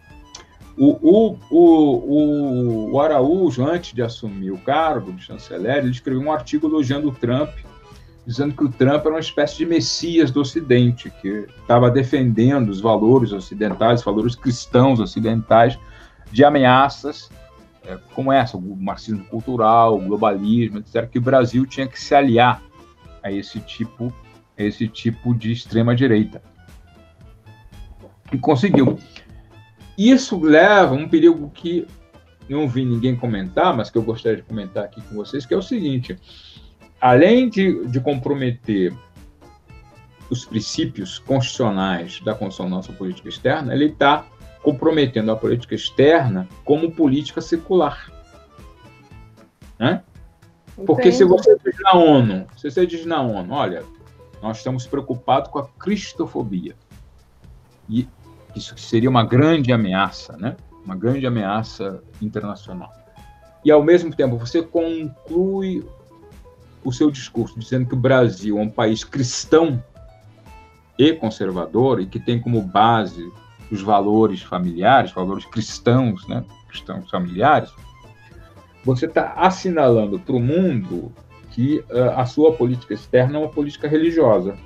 O, 0.76 0.98
o, 1.00 1.38
o, 1.50 2.92
o, 2.92 3.00
Araújo, 3.00 3.64
antes 3.64 3.92
de 3.92 4.02
assumir 4.02 4.50
o 4.50 4.58
cargo 4.58 5.12
de 5.12 5.22
chanceler, 5.22 5.78
ele 5.78 5.90
escreveu 5.90 6.22
um 6.22 6.32
artigo 6.32 6.66
elogiando 6.66 7.08
o 7.08 7.14
Trump, 7.14 7.50
dizendo 8.26 8.54
que 8.54 8.64
o 8.64 8.68
Trump 8.68 9.04
era 9.04 9.10
uma 9.10 9.20
espécie 9.20 9.56
de 9.58 9.66
messias 9.66 10.30
do 10.32 10.40
Ocidente, 10.40 11.12
que 11.22 11.46
estava 11.60 11.90
defendendo 11.90 12.70
os 12.70 12.80
valores 12.80 13.32
ocidentais, 13.32 14.00
os 14.00 14.04
valores 14.04 14.34
cristãos 14.34 14.98
ocidentais, 14.98 15.78
de 16.32 16.44
ameaças 16.44 17.30
é, 17.86 17.98
como 18.14 18.32
essa, 18.32 18.56
o 18.56 18.76
marxismo 18.76 19.24
cultural, 19.26 19.96
o 19.96 20.00
globalismo, 20.00 20.78
etc., 20.78 21.08
que 21.08 21.18
o 21.18 21.22
Brasil 21.22 21.66
tinha 21.66 21.86
que 21.86 22.00
se 22.00 22.14
aliar 22.14 22.62
a 23.22 23.30
esse 23.30 23.60
tipo, 23.60 24.12
a 24.58 24.62
esse 24.62 24.88
tipo 24.88 25.34
de 25.34 25.52
extrema 25.52 25.94
direita. 25.94 26.42
E 28.32 28.38
conseguiu. 28.38 28.98
Isso 29.96 30.40
leva 30.40 30.94
a 30.94 30.98
um 30.98 31.08
perigo 31.08 31.50
que 31.50 31.86
não 32.48 32.68
vi 32.68 32.84
ninguém 32.84 33.16
comentar, 33.16 33.74
mas 33.76 33.90
que 33.90 33.98
eu 33.98 34.02
gostaria 34.02 34.36
de 34.36 34.42
comentar 34.42 34.84
aqui 34.84 35.00
com 35.02 35.14
vocês, 35.14 35.46
que 35.46 35.54
é 35.54 35.56
o 35.56 35.62
seguinte: 35.62 36.18
além 37.00 37.48
de, 37.48 37.86
de 37.86 38.00
comprometer 38.00 38.92
os 40.30 40.44
princípios 40.44 41.18
constitucionais 41.18 42.20
da 42.20 42.34
construção 42.34 42.66
da 42.68 42.76
nossa 42.76 42.92
política 42.92 43.28
externa, 43.28 43.72
ele 43.74 43.86
está 43.86 44.26
comprometendo 44.62 45.30
a 45.30 45.36
política 45.36 45.74
externa 45.74 46.48
como 46.64 46.90
política 46.90 47.40
secular. 47.40 48.10
Né? 49.78 50.02
Porque 50.86 51.12
se 51.12 51.24
você 51.24 51.56
diz 51.64 51.76
na 51.80 51.92
ONU, 51.92 52.46
se 52.56 52.70
você 52.70 52.86
diz 52.86 53.06
na 53.06 53.20
ONU, 53.20 53.52
olha, 53.52 53.84
nós 54.42 54.58
estamos 54.58 54.86
preocupados 54.86 55.50
com 55.50 55.58
a 55.58 55.68
cristofobia. 55.68 56.74
E 57.88 58.08
isso 58.54 58.76
seria 58.78 59.10
uma 59.10 59.24
grande 59.24 59.72
ameaça, 59.72 60.36
né? 60.36 60.56
Uma 60.84 60.96
grande 60.96 61.26
ameaça 61.26 62.02
internacional. 62.20 62.92
E 63.64 63.70
ao 63.70 63.82
mesmo 63.82 64.14
tempo 64.14 64.36
você 64.36 64.62
conclui 64.62 65.84
o 66.84 66.92
seu 66.92 67.10
discurso 67.10 67.58
dizendo 67.58 67.86
que 67.86 67.94
o 67.94 67.98
Brasil 67.98 68.58
é 68.58 68.62
um 68.62 68.68
país 68.68 69.02
cristão 69.02 69.82
e 70.98 71.12
conservador 71.14 72.00
e 72.00 72.06
que 72.06 72.20
tem 72.20 72.40
como 72.40 72.60
base 72.60 73.32
os 73.70 73.80
valores 73.80 74.42
familiares, 74.42 75.12
valores 75.12 75.46
cristãos, 75.46 76.26
né? 76.28 76.44
cristãos 76.68 77.10
familiares, 77.10 77.70
você 78.84 79.06
está 79.06 79.32
assinalando 79.36 80.18
para 80.18 80.34
o 80.36 80.40
mundo 80.40 81.12
que 81.50 81.78
uh, 81.90 82.10
a 82.16 82.26
sua 82.26 82.52
política 82.52 82.94
externa 82.94 83.36
é 83.36 83.40
uma 83.40 83.48
política 83.48 83.88
religiosa, 83.88 84.56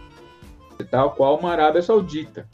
tal 0.90 1.12
qual 1.12 1.38
uma 1.38 1.52
Arábia 1.52 1.82
Saudita, 1.82 2.48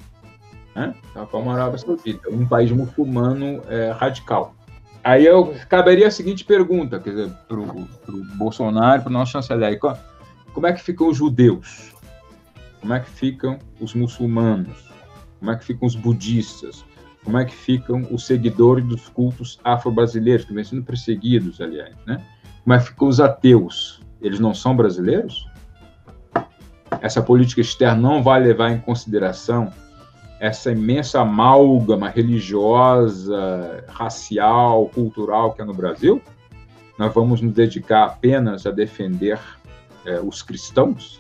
né? 0.75 0.95
qual 1.13 1.43
uma 1.43 1.55
Arábia 1.55 1.79
Saudita, 1.79 2.29
um 2.31 2.47
país 2.47 2.71
muçulmano 2.71 3.63
é, 3.69 3.91
radical. 3.93 4.55
Aí 5.03 5.25
eu 5.27 5.55
caberia 5.69 6.09
a 6.09 6.11
seguinte 6.11 6.45
pergunta, 6.45 6.99
quer 6.99 7.11
dizer, 7.11 7.31
para 7.47 7.61
o 7.61 8.25
Bolsonaro, 8.37 9.03
para 9.03 9.11
o 9.11 9.13
nosso 9.13 9.33
chanceler, 9.33 9.79
como 10.53 10.67
é 10.67 10.73
que 10.73 10.81
ficam 10.81 11.09
os 11.09 11.17
judeus? 11.17 11.93
Como 12.81 12.95
é 12.95 13.01
que 13.01 13.11
ficam 13.11 13.59
os 13.81 13.95
muçulmanos? 13.95 14.91
Como 15.39 15.51
é 15.51 15.57
que 15.57 15.65
ficam 15.65 15.87
os 15.87 15.95
budistas? 15.95 16.85
Como 17.23 17.39
é 17.39 17.45
que 17.45 17.55
ficam 17.55 18.07
os 18.11 18.27
seguidores 18.27 18.85
dos 18.85 19.09
cultos 19.09 19.59
afro-brasileiros, 19.63 20.45
que 20.45 20.55
vêm 20.55 20.65
sendo 20.65 20.83
perseguidos, 20.83 21.61
aliás, 21.61 21.95
né? 22.07 22.23
Como 22.63 22.75
é 22.75 22.79
que 22.79 22.87
ficam 22.87 23.09
os 23.09 23.21
ateus? 23.21 24.03
Eles 24.21 24.41
não 24.41 24.55
são 24.55 24.75
brasileiros? 24.75 25.47
Essa 27.01 27.23
política 27.23 27.61
externa 27.61 28.01
não 28.01 28.23
vai 28.23 28.41
levar 28.41 28.71
em 28.71 28.81
consideração 28.81 29.71
essa 30.45 30.71
imensa 30.71 31.23
amálgama 31.23 32.11
religiosa, 32.11 33.83
racial, 33.89 34.91
cultural 34.91 35.55
que 35.55 35.63
é 35.63 35.65
no 35.65 35.73
Brasil? 35.73 36.21
Nós 36.99 37.15
vamos 37.15 37.41
nos 37.41 37.55
dedicar 37.55 38.05
apenas 38.05 38.67
a 38.67 38.71
defender 38.71 39.41
é, 40.05 40.21
os 40.21 40.43
cristãos? 40.43 41.19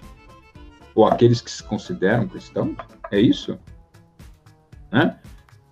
Ou 0.95 1.07
aqueles 1.07 1.41
que 1.41 1.51
se 1.51 1.63
consideram 1.63 2.29
cristãos? 2.29 2.77
É 3.11 3.19
isso? 3.19 3.59
Né? 4.93 5.19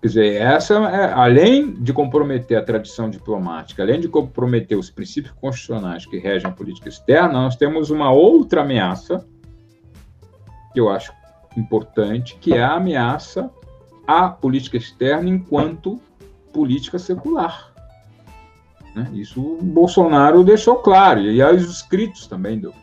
Quer 0.01 0.07
dizer, 0.07 0.41
essa 0.41 0.73
é, 0.89 1.13
além 1.13 1.75
de 1.75 1.93
comprometer 1.93 2.57
a 2.57 2.63
tradição 2.63 3.07
diplomática, 3.07 3.83
além 3.83 3.99
de 3.99 4.07
comprometer 4.07 4.75
os 4.75 4.89
princípios 4.89 5.31
constitucionais 5.39 6.07
que 6.07 6.17
regem 6.17 6.49
a 6.49 6.51
política 6.51 6.89
externa, 6.89 7.33
nós 7.33 7.55
temos 7.55 7.91
uma 7.91 8.11
outra 8.11 8.61
ameaça 8.61 9.23
que 10.73 10.79
eu 10.79 10.89
acho 10.89 11.13
importante, 11.57 12.37
que 12.39 12.53
é 12.53 12.63
a 12.63 12.73
ameaça 12.73 13.49
à 14.07 14.27
política 14.29 14.77
externa 14.77 15.29
enquanto 15.29 15.99
política 16.51 16.99
secular. 16.99 17.73
Né? 18.95 19.09
Isso 19.13 19.41
o 19.41 19.61
Bolsonaro 19.61 20.43
deixou 20.43 20.77
claro, 20.77 21.21
e 21.21 21.41
aí 21.41 21.55
os 21.55 21.69
escritos 21.69 22.27
também 22.27 22.59
do, 22.59 22.73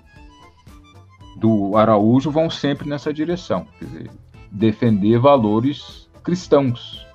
do 1.36 1.76
Araújo 1.76 2.30
vão 2.30 2.50
sempre 2.50 2.88
nessa 2.88 3.12
direção, 3.12 3.66
quer 3.78 3.84
dizer, 3.84 4.10
defender 4.50 5.18
valores 5.18 6.08
cristãos, 6.22 7.06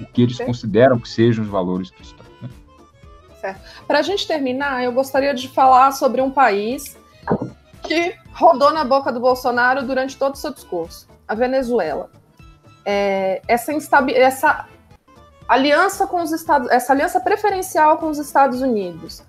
o 0.00 0.06
que 0.06 0.22
eles 0.22 0.38
consideram 0.38 0.98
que 0.98 1.08
sejam 1.08 1.44
os 1.44 1.50
valores 1.50 1.90
cristãos. 1.90 2.30
Né? 2.40 2.48
Para 3.86 3.98
a 3.98 4.02
gente 4.02 4.26
terminar, 4.26 4.82
eu 4.82 4.92
gostaria 4.92 5.34
de 5.34 5.48
falar 5.48 5.92
sobre 5.92 6.22
um 6.22 6.30
país 6.30 6.96
que 7.84 8.16
rodou 8.32 8.72
na 8.72 8.84
boca 8.84 9.12
do 9.12 9.20
Bolsonaro 9.20 9.82
durante 9.82 10.16
todo 10.16 10.34
o 10.34 10.36
seu 10.36 10.52
discurso, 10.52 11.06
a 11.28 11.34
Venezuela. 11.34 12.10
É, 12.84 13.40
essa, 13.46 13.72
essa 14.14 14.66
aliança 15.48 16.06
com 16.06 16.22
os 16.22 16.32
Estados, 16.32 16.70
essa 16.70 16.92
aliança 16.92 17.20
preferencial 17.20 17.98
com 17.98 18.08
os 18.08 18.18
Estados 18.18 18.60
Unidos, 18.60 19.22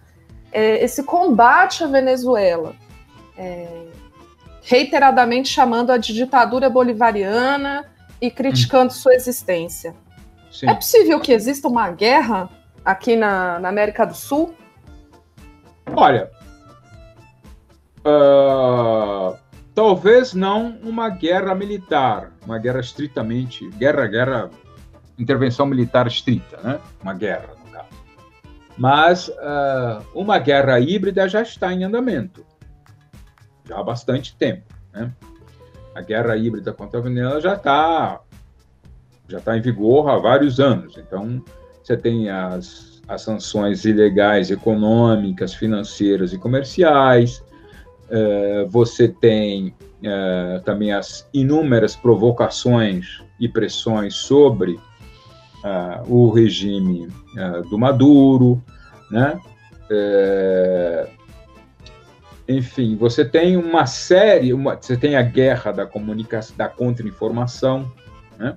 é, 0.52 0.84
esse 0.84 1.04
combate 1.04 1.84
à 1.84 1.88
Venezuela, 1.88 2.74
é, 3.38 3.88
reiteradamente 4.62 5.50
chamando-a 5.50 5.98
de 5.98 6.14
ditadura 6.14 6.70
bolivariana 6.70 7.86
e 8.20 8.32
criticando 8.32 8.88
hum. 8.88 8.96
sua 8.96 9.14
existência. 9.14 9.96
Sim. 10.52 10.70
É 10.70 10.74
possível 10.74 11.20
que 11.20 11.34
exista 11.34 11.68
uma 11.68 11.92
guerra 11.92 12.50
aqui 12.84 13.16
na, 13.16 13.60
na 13.60 13.70
América 13.70 14.06
do 14.06 14.16
Sul? 14.16 14.56
Olha, 15.94 16.32
uh, 18.06 19.38
talvez 19.74 20.34
não 20.34 20.78
uma 20.84 21.10
guerra 21.10 21.56
militar, 21.56 22.32
uma 22.46 22.58
guerra 22.58 22.80
estritamente, 22.80 23.68
guerra, 23.72 24.06
guerra, 24.08 24.50
intervenção 25.18 25.66
militar 25.66 26.08
estrita, 26.08 26.60
né? 26.62 26.80
Uma 27.02 27.14
guerra, 27.14 27.50
no 27.66 27.72
caso. 27.72 27.90
Mas 28.78 29.28
uh, 29.30 30.04
uma 30.14 30.38
guerra 30.40 30.80
híbrida 30.80 31.28
já 31.28 31.42
está 31.42 31.74
em 31.74 31.84
andamento 31.84 32.46
já 33.68 33.80
há 33.80 33.84
bastante 33.84 34.36
tempo. 34.36 34.64
Né? 34.94 35.12
A 35.94 36.02
guerra 36.02 36.38
híbrida 36.38 36.72
contra 36.72 37.00
a 37.00 37.04
Venezuela 37.04 37.42
já 37.42 37.54
está 37.56 38.22
já 39.28 39.40
tá 39.40 39.58
em 39.58 39.62
vigor 39.62 40.08
há 40.10 40.18
vários 40.20 40.60
anos. 40.60 40.98
Então, 40.98 41.44
você 41.84 41.98
tem 41.98 42.30
as, 42.30 43.02
as 43.08 43.24
sanções 43.24 43.84
ilegais 43.84 44.52
econômicas, 44.52 45.54
financeiras 45.56 46.32
e 46.32 46.38
comerciais, 46.38 47.44
uh, 48.10 48.68
você 48.70 49.08
tem 49.08 49.74
uh, 50.02 50.62
também 50.64 50.92
as 50.92 51.28
inúmeras 51.34 51.96
provocações 51.96 53.22
e 53.40 53.48
pressões 53.48 54.16
sobre 54.16 54.74
uh, 54.74 56.04
o 56.08 56.30
regime 56.30 57.08
do 57.70 57.78
Maduro, 57.78 58.64
né? 59.12 59.38
enfim, 62.48 62.96
você 62.96 63.26
tem 63.26 63.58
uma 63.58 63.86
série, 63.86 64.54
uma, 64.54 64.78
você 64.80 64.96
tem 64.96 65.18
a 65.18 65.22
guerra 65.22 65.74
da 65.74 65.86
comunicação, 65.86 66.56
da 66.56 66.70
contra-informação, 66.70 67.92
né? 68.38 68.56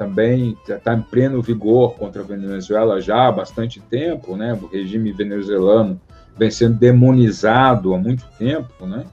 também 0.00 0.56
está 0.66 0.94
em 0.94 1.02
pleno 1.02 1.42
vigor 1.42 1.94
contra 1.94 2.22
a 2.22 2.24
Venezuela 2.24 3.02
já 3.02 3.28
há 3.28 3.32
bastante 3.32 3.80
tempo, 3.80 4.34
né? 4.34 4.54
O 4.54 4.66
regime 4.66 5.12
venezuelano 5.12 6.00
vem 6.36 6.50
sendo 6.50 6.78
demonizado 6.78 7.94
há 7.94 7.98
muito 7.98 8.26
tempo, 8.38 8.86
né? 8.86 9.04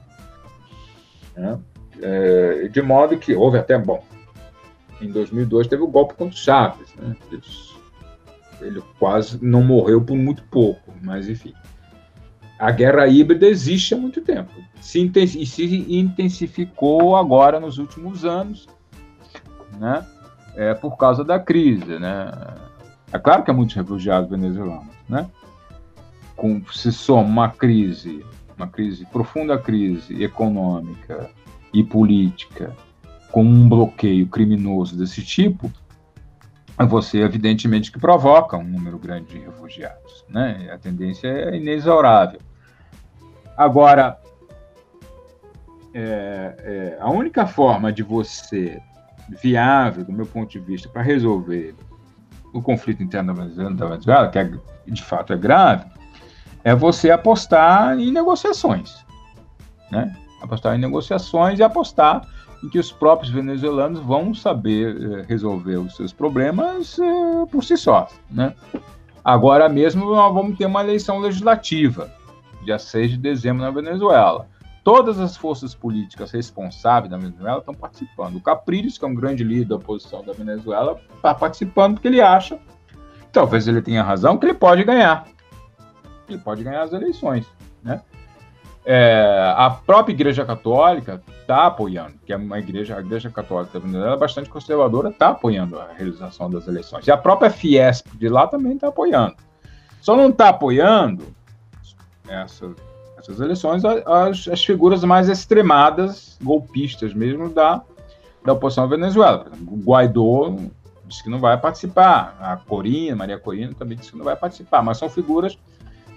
É, 2.00 2.68
de 2.68 2.82
modo 2.82 3.18
que 3.18 3.34
houve 3.34 3.58
até 3.58 3.78
bom. 3.78 4.04
Em 5.00 5.10
2002 5.10 5.68
teve 5.68 5.82
o 5.82 5.88
golpe 5.88 6.14
contra 6.14 6.34
o 6.34 6.38
Chaves, 6.38 6.94
né? 6.96 7.16
Ele 8.60 8.82
quase 8.98 9.38
não 9.44 9.62
morreu 9.62 10.00
por 10.02 10.16
muito 10.16 10.42
pouco, 10.44 10.92
mas 11.02 11.28
enfim 11.28 11.54
a 12.58 12.72
guerra 12.72 13.06
híbrida 13.06 13.46
existe 13.46 13.94
há 13.94 13.96
muito 13.96 14.20
tempo 14.20 14.50
se 14.80 15.10
e 15.14 15.46
se 15.46 15.86
intensificou 15.88 17.16
agora 17.16 17.60
nos 17.60 17.78
últimos 17.78 18.24
anos, 18.24 18.66
né? 19.78 20.04
É, 20.56 20.74
por 20.74 20.96
causa 20.96 21.22
da 21.22 21.38
crise, 21.38 21.98
né? 21.98 22.32
É 23.12 23.18
claro 23.18 23.44
que 23.44 23.50
há 23.50 23.54
muitos 23.54 23.76
refugiados 23.76 24.30
venezuelanos, 24.30 24.94
né? 25.08 25.28
Com, 26.38 26.64
se 26.72 26.90
soma 26.90 27.28
uma 27.28 27.50
crise, 27.50 28.24
uma 28.56 28.66
crise, 28.66 29.04
profunda 29.06 29.58
crise 29.58 30.22
econômica 30.22 31.28
e 31.74 31.84
política, 31.84 32.74
com 33.30 33.44
um 33.44 33.68
bloqueio 33.68 34.26
criminoso 34.26 34.96
desse 34.96 35.22
tipo, 35.22 35.70
você 36.86 37.18
evidentemente 37.18 37.90
que 37.90 37.98
provoca 37.98 38.56
um 38.56 38.64
número 38.64 38.98
grande 38.98 39.34
de 39.34 39.38
refugiados, 39.38 40.24
né? 40.28 40.70
A 40.72 40.78
tendência 40.78 41.26
é 41.26 41.56
inexorável. 41.56 42.40
Agora, 43.56 44.18
é, 45.92 46.54
é, 46.58 46.98
a 47.00 47.10
única 47.10 47.46
forma 47.46 47.92
de 47.92 48.02
você, 48.02 48.80
viável, 49.42 50.04
do 50.04 50.12
meu 50.12 50.26
ponto 50.26 50.50
de 50.50 50.60
vista, 50.60 50.88
para 50.88 51.02
resolver 51.02 51.74
o 52.52 52.62
conflito 52.62 53.02
interno 53.02 53.34
da 53.34 53.42
Venezuela, 53.42 54.28
que 54.28 54.38
é, 54.38 54.50
de 54.86 55.02
fato 55.02 55.32
é 55.32 55.36
grave, 55.36 55.84
é 56.64 56.74
você 56.74 57.10
apostar 57.10 57.98
em 57.98 58.10
negociações. 58.10 59.04
Né? 59.90 60.14
Apostar 60.42 60.76
em 60.76 60.78
negociações 60.78 61.58
e 61.58 61.62
apostar 61.62 62.26
em 62.62 62.68
que 62.68 62.78
os 62.78 62.90
próprios 62.90 63.32
venezuelanos 63.32 64.00
vão 64.00 64.34
saber 64.34 64.96
eh, 65.00 65.24
resolver 65.28 65.76
os 65.76 65.94
seus 65.94 66.12
problemas 66.12 66.98
eh, 66.98 67.46
por 67.50 67.62
si 67.62 67.76
só. 67.76 68.08
Né? 68.30 68.52
Agora 69.24 69.68
mesmo 69.68 70.04
nós 70.06 70.34
vamos 70.34 70.58
ter 70.58 70.66
uma 70.66 70.82
eleição 70.82 71.18
legislativa 71.18 72.10
dia 72.68 72.78
6 72.78 73.12
de 73.12 73.16
dezembro 73.16 73.62
na 73.62 73.70
Venezuela. 73.70 74.46
Todas 74.84 75.18
as 75.18 75.36
forças 75.36 75.74
políticas 75.74 76.30
responsáveis 76.30 77.10
da 77.10 77.18
Venezuela 77.18 77.58
estão 77.58 77.74
participando. 77.74 78.36
O 78.36 78.40
Capriles, 78.40 78.96
que 78.96 79.04
é 79.04 79.08
um 79.08 79.14
grande 79.14 79.44
líder 79.44 79.66
da 79.66 79.76
oposição 79.76 80.24
da 80.24 80.32
Venezuela, 80.32 81.00
está 81.14 81.34
participando 81.34 81.94
porque 81.94 82.08
ele 82.08 82.20
acha, 82.20 82.58
talvez 83.32 83.66
ele 83.68 83.82
tenha 83.82 84.02
razão, 84.02 84.38
que 84.38 84.46
ele 84.46 84.54
pode 84.54 84.84
ganhar. 84.84 85.26
Ele 86.28 86.38
pode 86.38 86.62
ganhar 86.62 86.82
as 86.82 86.92
eleições. 86.92 87.46
Né? 87.82 88.00
É, 88.84 89.52
a 89.56 89.70
própria 89.70 90.12
Igreja 90.12 90.44
Católica 90.44 91.22
está 91.40 91.66
apoiando, 91.66 92.14
que 92.24 92.32
é 92.32 92.36
uma 92.36 92.58
igreja, 92.58 92.96
a 92.96 93.00
Igreja 93.00 93.28
Católica 93.28 93.78
da 93.78 93.84
Venezuela 93.84 94.14
é 94.14 94.18
bastante 94.18 94.48
conservadora, 94.48 95.10
está 95.10 95.28
apoiando 95.28 95.78
a 95.78 95.92
realização 95.92 96.48
das 96.48 96.66
eleições. 96.66 97.06
E 97.06 97.10
a 97.10 97.16
própria 97.16 97.50
Fiesp 97.50 98.06
de 98.16 98.28
lá 98.28 98.46
também 98.46 98.74
está 98.74 98.88
apoiando. 98.88 99.36
Só 100.00 100.16
não 100.16 100.30
está 100.30 100.48
apoiando 100.48 101.26
essa, 102.28 102.70
essas 103.18 103.40
eleições 103.40 103.82
as, 103.84 104.48
as 104.48 104.64
figuras 104.64 105.02
mais 105.04 105.28
extremadas, 105.28 106.38
golpistas 106.42 107.12
mesmo, 107.12 107.48
da, 107.50 107.82
da 108.44 108.52
oposição 108.52 108.84
à 108.84 108.86
Venezuela. 108.86 109.46
O 109.66 109.76
Guaidó 109.76 110.54
disse 111.06 111.22
que 111.22 111.30
não 111.30 111.40
vai 111.40 111.58
participar. 111.58 112.36
A 112.40 112.56
Corina, 112.56 113.16
Maria 113.16 113.38
Corina, 113.38 113.74
também 113.74 113.98
disse 113.98 114.12
que 114.12 114.18
não 114.18 114.24
vai 114.24 114.36
participar. 114.36 114.82
Mas 114.82 114.98
são 114.98 115.08
figuras 115.10 115.58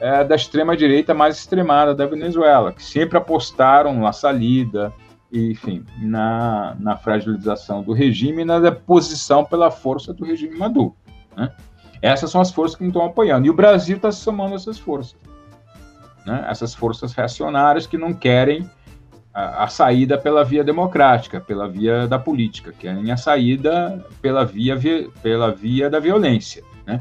é, 0.02 0.24
da 0.24 0.36
extrema-direita 0.36 1.14
mais 1.14 1.38
extremada 1.38 1.94
da 1.94 2.08
Venezuela, 2.08 2.74
que 2.74 2.84
sempre 2.84 3.20
apostaram 3.20 3.94
na 4.00 4.12
salida, 4.12 4.92
enfim, 5.32 5.86
na, 6.00 6.76
na 6.80 6.98
fragilização 6.98 7.84
do 7.84 7.94
regime 7.94 8.42
e 8.42 8.46
na 8.46 8.60
deposição 8.60 9.46
pela 9.46 9.70
força 9.70 10.12
do 10.12 10.26
regime 10.26 10.58
Maduro. 10.58 10.96
Né? 11.38 11.52
Essas 12.02 12.32
são 12.32 12.42
as 12.42 12.52
forças 12.52 12.76
que 12.76 12.84
estão 12.84 13.06
apoiando. 13.06 13.46
E 13.46 13.52
o 13.52 13.54
Brasil 13.54 13.98
está 13.98 14.12
somando 14.12 14.56
essas 14.56 14.80
forças. 14.80 15.16
Né? 16.26 16.46
Essas 16.50 16.74
forças 16.74 17.14
reacionárias 17.14 17.86
que 17.86 17.96
não 17.96 18.12
querem 18.12 18.68
a, 19.32 19.66
a, 19.66 19.68
saída 19.68 20.18
pela 20.18 20.44
via 20.44 20.64
democrática, 20.64 21.40
pela 21.40 21.70
via 21.70 22.08
da 22.08 22.18
política, 22.18 22.74
querem 22.78 23.12
a 23.12 23.18
saída 23.18 24.04
pela 24.20 24.44
via, 24.44 24.76
via 24.76 25.10
pela 25.22 25.52
via 25.52 25.92
da 25.92 26.00
violência, 26.00 26.64
né? 26.88 27.00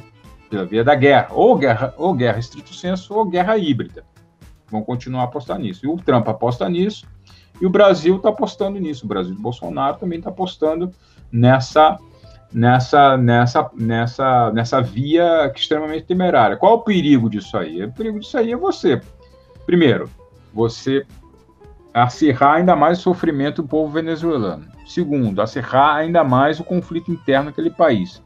Pela 0.51 0.67
via 0.67 0.83
da 0.83 0.95
guerra, 0.95 1.29
ou 1.31 1.57
guerra, 1.57 1.95
ou 1.97 2.13
guerra 2.13 2.39
estrito 2.39 2.75
senso, 2.75 3.15
ou 3.15 3.25
guerra 3.25 3.57
híbrida. 3.57 4.05
Vão 4.69 4.83
continuar 4.83 5.23
a 5.23 5.25
apostar 5.25 5.59
nisso. 5.59 5.87
E 5.87 5.89
o 5.89 5.97
Trump 5.97 6.29
aposta 6.29 6.69
nisso, 6.69 7.07
e 7.61 7.65
o 7.65 7.71
Brasil 7.71 8.17
está 8.17 8.31
apostando 8.31 8.79
nisso. 8.79 9.05
O 9.05 9.09
Brasil 9.09 9.35
do 9.35 9.41
Bolsonaro 9.41 9.97
também 9.97 10.19
está 10.19 10.31
apostando 10.31 10.91
nessa 11.31 11.99
nessa 12.53 13.17
nessa 13.17 13.71
nessa 13.75 14.51
nessa 14.53 14.81
via 14.83 15.53
extremamente 15.55 16.07
temerária. 16.07 16.57
Qual 16.57 16.75
o 16.75 16.83
perigo 16.83 17.31
disso 17.31 17.57
aí? 17.57 17.85
O 17.85 17.93
perigo 17.93 18.19
disso 18.19 18.37
aí 18.37 18.53
é 18.53 18.57
você. 18.57 19.01
Primeiro, 19.65 20.11
você 20.53 21.07
acirrar 21.95 22.57
ainda 22.57 22.75
mais 22.75 22.99
o 22.99 23.03
sofrimento 23.03 23.63
do 23.63 23.69
povo 23.69 23.93
venezuelano. 23.93 24.67
Segundo, 24.87 25.41
acirrar 25.41 25.97
ainda 25.97 26.25
mais 26.25 26.59
o 26.59 26.65
conflito 26.65 27.13
interno 27.13 27.47
naquele 27.47 27.71
país, 27.71 28.21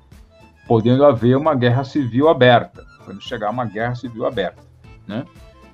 podendo 0.66 1.04
haver 1.04 1.36
uma 1.36 1.54
guerra 1.54 1.84
civil 1.84 2.28
aberta, 2.28 2.84
quando 3.04 3.20
chegar 3.20 3.50
uma 3.50 3.64
guerra 3.64 3.94
civil 3.94 4.26
aberta, 4.26 4.62
né? 5.06 5.24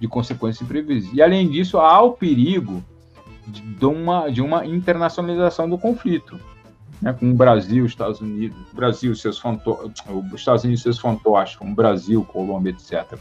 de 0.00 0.08
consequências 0.08 0.62
imprevisíveis. 0.62 1.14
E 1.14 1.22
além 1.22 1.48
disso, 1.48 1.78
há 1.78 2.00
o 2.00 2.12
perigo 2.12 2.82
de 3.46 3.84
uma, 3.84 4.30
de 4.30 4.40
uma 4.40 4.64
internacionalização 4.64 5.68
do 5.68 5.78
conflito, 5.78 6.40
né, 7.00 7.12
com 7.12 7.30
o 7.30 7.34
Brasil, 7.34 7.84
Estados 7.84 8.20
Unidos, 8.20 8.58
Brasil, 8.72 9.14
seus 9.14 9.38
fanto 9.38 9.72
os 9.72 10.32
Estados 10.34 10.64
Unidos, 10.64 10.82
seus 10.82 10.98
fantoches, 10.98 11.56
como 11.56 11.74
Brasil, 11.74 12.24
Colômbia, 12.24 12.70
etc., 12.70 13.18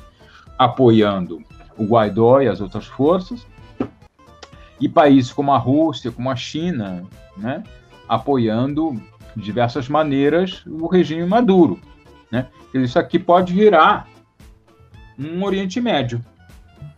apoiando 0.58 1.41
o 1.77 1.86
Guaidó 1.86 2.41
e 2.41 2.47
as 2.47 2.62
outras 2.62 2.86
forças, 2.86 3.45
e 4.79 4.88
países 4.88 5.32
como 5.32 5.51
a 5.51 5.58
Rússia, 5.58 6.12
como 6.12 6.29
a 6.29 6.36
China, 6.36 7.05
né, 7.38 7.63
apoiando 8.08 9.01
de 9.36 9.44
diversas 9.44 9.88
maneiras 9.88 10.63
o 10.65 10.88
regime 10.88 11.26
Maduro. 11.26 11.80
Né? 12.32 12.48
Isso 12.74 13.00
aqui 13.00 13.18
pode 13.18 13.54
virar 13.54 14.08
um 15.18 15.44
Oriente 15.44 15.82
Médio, 15.82 16.24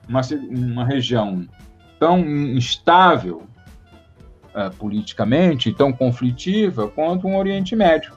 uma, 0.07 0.21
uma 0.49 0.85
região 0.85 1.47
tão 1.99 2.19
instável 2.19 3.43
uh, 4.55 4.75
politicamente, 4.77 5.73
tão 5.73 5.91
conflitiva 5.91 6.87
quanto 6.87 7.27
um 7.27 7.37
Oriente 7.37 7.75
Médio. 7.75 8.13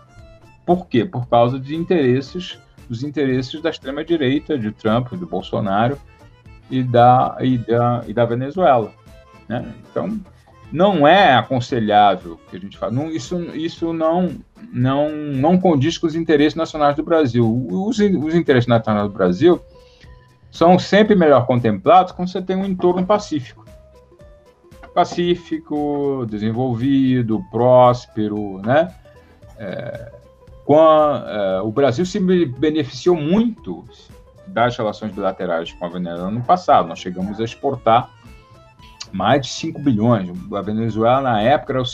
Por 0.66 0.86
quê? 0.86 1.04
Por 1.04 1.28
causa 1.28 1.58
de 1.58 1.74
interesses, 1.74 2.58
dos 2.88 3.02
interesses 3.02 3.60
da 3.60 3.70
extrema 3.70 4.04
direita, 4.04 4.58
de 4.58 4.72
Trump, 4.72 5.12
do 5.12 5.26
Bolsonaro 5.26 5.98
e 6.70 6.82
da, 6.82 7.36
e 7.40 7.58
da, 7.58 8.04
e 8.06 8.12
da 8.12 8.24
Venezuela. 8.24 8.92
Né? 9.48 9.64
Então, 9.90 10.20
não 10.74 11.06
é 11.06 11.36
aconselhável 11.36 12.36
que 12.50 12.56
a 12.56 12.60
gente 12.60 12.76
fale. 12.76 12.96
Não, 12.96 13.08
isso, 13.08 13.38
isso 13.54 13.92
não, 13.92 14.32
não, 14.72 15.08
não 15.08 15.56
condiz 15.56 15.96
com 15.96 16.08
os 16.08 16.16
interesses 16.16 16.56
nacionais 16.56 16.96
do 16.96 17.04
Brasil. 17.04 17.46
Os, 17.70 18.00
os 18.00 18.34
interesses 18.34 18.66
nacionais 18.66 19.06
do 19.06 19.14
Brasil 19.14 19.60
são 20.50 20.76
sempre 20.76 21.14
melhor 21.14 21.46
contemplados 21.46 22.10
quando 22.12 22.28
você 22.28 22.42
tem 22.42 22.56
um 22.56 22.64
entorno 22.64 23.06
pacífico 23.06 23.64
pacífico, 24.92 26.24
desenvolvido, 26.28 27.44
próspero, 27.50 28.60
né? 28.60 28.94
É, 29.58 30.12
a, 30.70 31.24
é, 31.26 31.60
o 31.62 31.72
Brasil 31.72 32.06
se 32.06 32.20
beneficiou 32.20 33.16
muito 33.16 33.84
das 34.46 34.76
relações 34.76 35.12
bilaterais 35.12 35.72
com 35.72 35.84
a 35.84 35.88
Venezuela 35.88 36.30
no 36.30 36.42
passado. 36.42 36.86
Nós 36.86 37.00
chegamos 37.00 37.40
a 37.40 37.44
exportar 37.44 38.08
mais 39.14 39.42
de 39.42 39.48
5 39.52 39.80
bilhões. 39.80 40.30
A 40.52 40.60
Venezuela, 40.60 41.22
na 41.22 41.40
época, 41.40 41.74
era 41.74 41.82
o 41.82 41.86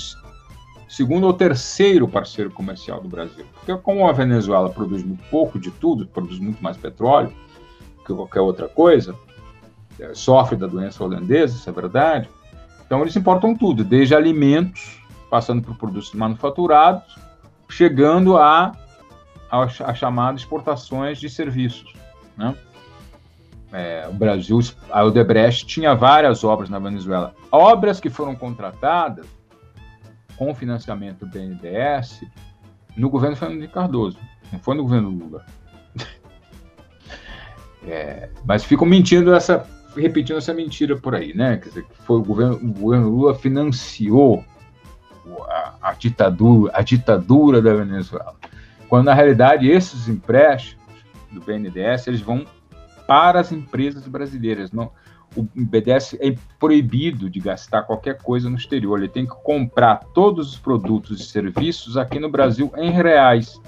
segundo 0.89 1.27
ou 1.27 1.33
terceiro 1.33 2.09
parceiro 2.09 2.51
comercial 2.51 3.01
do 3.01 3.09
Brasil. 3.09 3.45
Porque, 3.55 3.77
como 3.83 4.09
a 4.09 4.13
Venezuela 4.13 4.71
produz 4.71 5.03
muito 5.05 5.23
pouco 5.31 5.59
de 5.59 5.71
tudo, 5.71 6.07
produz 6.07 6.39
muito 6.39 6.63
mais 6.63 6.77
petróleo 6.77 7.33
que 8.05 8.15
qualquer 8.15 8.41
outra 8.41 8.69
coisa, 8.69 9.15
é, 9.99 10.15
sofre 10.15 10.57
da 10.57 10.67
doença 10.67 11.05
holandesa, 11.05 11.55
isso 11.55 11.69
é 11.69 11.73
verdade, 11.73 12.29
então, 12.91 13.03
eles 13.03 13.15
importam 13.15 13.55
tudo, 13.55 13.85
desde 13.85 14.17
alimentos, 14.17 15.01
passando 15.31 15.63
por 15.63 15.77
produtos 15.77 16.13
manufaturados, 16.13 17.17
chegando 17.69 18.37
a, 18.37 18.73
a, 19.49 19.63
a 19.63 19.95
chamadas 19.95 20.41
exportações 20.41 21.21
de 21.21 21.31
serviços. 21.31 21.93
Né? 22.37 22.53
É, 23.73 24.09
o 24.09 24.13
Brasil, 24.13 24.59
a 24.91 25.05
Odebrecht 25.05 25.67
tinha 25.67 25.95
várias 25.95 26.43
obras 26.43 26.69
na 26.69 26.79
Venezuela. 26.79 27.35
Obras 27.53 28.01
que 28.01 28.11
foram 28.11 28.35
contratadas 28.35 29.27
com 30.37 30.55
financiamento 30.55 31.21
do 31.21 31.27
BNDES 31.27 32.23
no 32.97 33.09
governo 33.09 33.37
Fernando 33.37 33.69
Cardoso, 33.69 34.19
não 34.53 34.59
foi 34.59 34.75
no 34.75 34.83
governo 34.83 35.11
Lula. 35.11 35.45
É, 37.83 38.29
mas 38.45 38.63
ficam 38.63 38.87
mentindo 38.87 39.33
essa 39.33 39.67
repetindo 39.97 40.37
essa 40.37 40.53
mentira 40.53 40.97
por 40.97 41.15
aí, 41.15 41.35
né? 41.35 41.57
Quer 41.57 41.69
dizer, 41.71 41.85
que 41.85 42.03
foi 42.03 42.19
o 42.19 42.23
governo, 42.23 42.57
o 42.57 42.73
governo 42.73 43.09
Lula 43.09 43.35
financiou 43.35 44.45
a, 45.49 45.75
a, 45.81 45.93
ditadura, 45.95 46.73
a 46.75 46.83
ditadura 46.83 47.63
da 47.63 47.75
Venezuela. 47.75 48.35
Quando 48.87 49.07
na 49.07 49.15
realidade 49.15 49.69
esses 49.69 50.09
empréstimos 50.09 50.85
do 51.31 51.41
BNDES 51.41 52.07
eles 52.07 52.21
vão 52.21 52.45
para 53.11 53.41
as 53.41 53.51
empresas 53.51 54.07
brasileiras. 54.07 54.71
Não, 54.71 54.93
o 55.35 55.43
BNDES 55.43 56.15
é 56.21 56.33
proibido 56.61 57.29
de 57.29 57.41
gastar 57.41 57.83
qualquer 57.83 58.19
coisa 58.19 58.49
no 58.49 58.55
exterior. 58.55 59.01
Ele 59.01 59.09
tem 59.09 59.27
que 59.27 59.35
comprar 59.43 59.97
todos 60.15 60.53
os 60.53 60.59
produtos 60.61 61.21
e 61.21 61.25
serviços 61.25 61.97
aqui 61.97 62.21
no 62.21 62.31
Brasil 62.31 62.71
em 62.77 62.93
reais. 62.93 63.61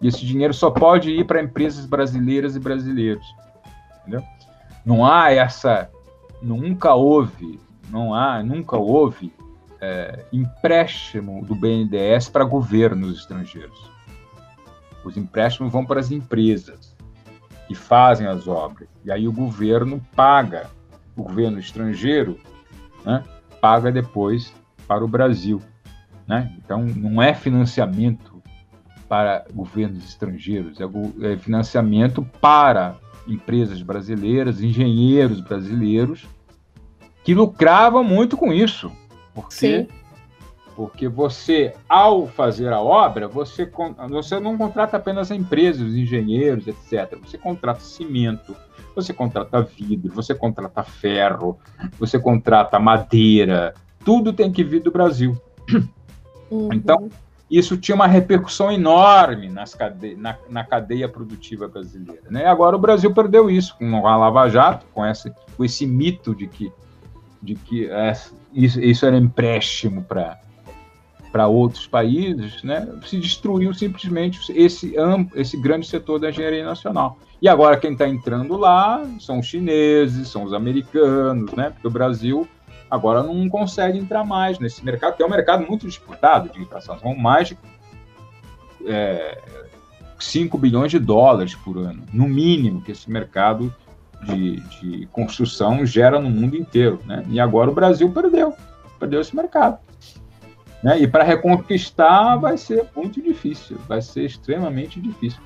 E 0.00 0.06
esse 0.06 0.24
dinheiro 0.24 0.54
só 0.54 0.70
pode 0.70 1.10
ir 1.10 1.26
para 1.26 1.42
empresas 1.42 1.86
brasileiras 1.86 2.54
e 2.54 2.60
brasileiros. 2.60 3.26
Entendeu? 4.02 4.22
Não 4.86 5.04
há 5.04 5.32
essa, 5.32 5.90
nunca 6.40 6.94
houve, 6.94 7.58
não 7.90 8.14
há, 8.14 8.44
nunca 8.44 8.76
houve 8.76 9.32
é, 9.80 10.24
empréstimo 10.32 11.44
do 11.44 11.56
BNDES 11.56 12.28
para 12.28 12.44
governos 12.44 13.18
estrangeiros. 13.18 13.90
Os 15.04 15.16
empréstimos 15.16 15.72
vão 15.72 15.84
para 15.84 15.98
as 15.98 16.12
empresas 16.12 16.93
que 17.66 17.74
fazem 17.74 18.26
as 18.26 18.46
obras. 18.46 18.88
E 19.04 19.10
aí 19.10 19.26
o 19.26 19.32
governo 19.32 20.00
paga, 20.14 20.70
o 21.16 21.22
governo 21.22 21.58
estrangeiro 21.58 22.38
né, 23.04 23.22
paga 23.60 23.90
depois 23.90 24.52
para 24.86 25.04
o 25.04 25.08
Brasil. 25.08 25.62
Né? 26.26 26.52
Então, 26.58 26.84
não 26.84 27.22
é 27.22 27.34
financiamento 27.34 28.42
para 29.08 29.44
governos 29.52 30.04
estrangeiros, 30.04 30.78
é, 30.80 31.32
é 31.32 31.36
financiamento 31.36 32.22
para 32.40 32.96
empresas 33.26 33.80
brasileiras, 33.82 34.60
engenheiros 34.60 35.40
brasileiros, 35.40 36.26
que 37.22 37.34
lucravam 37.34 38.02
muito 38.04 38.36
com 38.36 38.52
isso. 38.52 38.90
Porque, 39.34 39.54
Sim. 39.54 39.88
Porque 40.76 41.08
você, 41.08 41.74
ao 41.88 42.26
fazer 42.26 42.72
a 42.72 42.80
obra, 42.80 43.28
você, 43.28 43.70
você 44.08 44.40
não 44.40 44.56
contrata 44.58 44.96
apenas 44.96 45.30
empresas, 45.30 45.88
os 45.88 45.96
engenheiros, 45.96 46.66
etc. 46.66 47.18
Você 47.24 47.38
contrata 47.38 47.80
cimento, 47.80 48.56
você 48.94 49.12
contrata 49.12 49.62
vidro, 49.62 50.12
você 50.12 50.34
contrata 50.34 50.82
ferro, 50.82 51.58
você 51.98 52.18
contrata 52.18 52.78
madeira, 52.78 53.74
tudo 54.04 54.32
tem 54.32 54.52
que 54.52 54.64
vir 54.64 54.80
do 54.80 54.90
Brasil. 54.90 55.36
Uhum. 56.50 56.72
Então, 56.72 57.08
isso 57.50 57.76
tinha 57.76 57.94
uma 57.94 58.06
repercussão 58.06 58.70
enorme 58.70 59.48
nas 59.48 59.74
cade 59.74 60.16
na, 60.16 60.36
na, 60.48 60.64
cadeia 60.64 61.08
produtiva 61.08 61.68
brasileira. 61.68 62.22
Né? 62.30 62.46
Agora 62.46 62.76
o 62.76 62.78
Brasil 62.78 63.12
perdeu 63.12 63.50
isso 63.50 63.76
com 63.76 64.06
a 64.06 64.16
Lava 64.16 64.48
Jato, 64.48 64.86
com 64.92 65.04
esse, 65.06 65.32
com 65.56 65.64
esse 65.64 65.86
mito 65.86 66.34
de 66.34 66.46
que, 66.46 66.72
de 67.42 67.54
que 67.54 67.86
é, 67.90 68.12
isso, 68.52 68.80
isso 68.80 69.06
era 69.06 69.16
empréstimo 69.16 70.02
para 70.02 70.38
para 71.34 71.48
outros 71.48 71.84
países, 71.84 72.62
né, 72.62 72.88
se 73.04 73.18
destruiu 73.18 73.74
simplesmente 73.74 74.38
esse, 74.52 74.94
esse 75.34 75.56
grande 75.56 75.84
setor 75.84 76.20
da 76.20 76.30
engenharia 76.30 76.64
nacional. 76.64 77.18
E 77.42 77.48
agora 77.48 77.76
quem 77.76 77.94
está 77.94 78.06
entrando 78.06 78.56
lá 78.56 79.04
são 79.18 79.40
os 79.40 79.46
chineses, 79.46 80.28
são 80.28 80.44
os 80.44 80.52
americanos, 80.52 81.50
né, 81.54 81.70
porque 81.70 81.88
o 81.88 81.90
Brasil 81.90 82.46
agora 82.88 83.20
não 83.20 83.48
consegue 83.48 83.98
entrar 83.98 84.22
mais 84.22 84.60
nesse 84.60 84.84
mercado, 84.84 85.16
que 85.16 85.24
é 85.24 85.26
um 85.26 85.28
mercado 85.28 85.66
muito 85.66 85.88
disputado 85.88 86.50
de 86.50 86.62
inflação. 86.62 87.00
São 87.00 87.16
mais 87.16 87.48
de 87.48 87.58
é, 88.86 89.36
5 90.20 90.56
bilhões 90.56 90.92
de 90.92 91.00
dólares 91.00 91.56
por 91.56 91.78
ano, 91.78 92.04
no 92.12 92.28
mínimo, 92.28 92.80
que 92.80 92.92
esse 92.92 93.10
mercado 93.10 93.74
de, 94.22 94.60
de 94.78 95.06
construção 95.06 95.84
gera 95.84 96.20
no 96.20 96.30
mundo 96.30 96.56
inteiro. 96.56 97.00
Né? 97.04 97.24
E 97.28 97.40
agora 97.40 97.72
o 97.72 97.74
Brasil 97.74 98.08
perdeu, 98.12 98.54
perdeu 99.00 99.20
esse 99.20 99.34
mercado. 99.34 99.80
Né? 100.84 101.00
E 101.00 101.06
para 101.06 101.24
reconquistar 101.24 102.36
vai 102.36 102.58
ser 102.58 102.86
muito 102.94 103.22
difícil, 103.22 103.78
vai 103.88 104.02
ser 104.02 104.26
extremamente 104.26 105.00
difícil. 105.00 105.40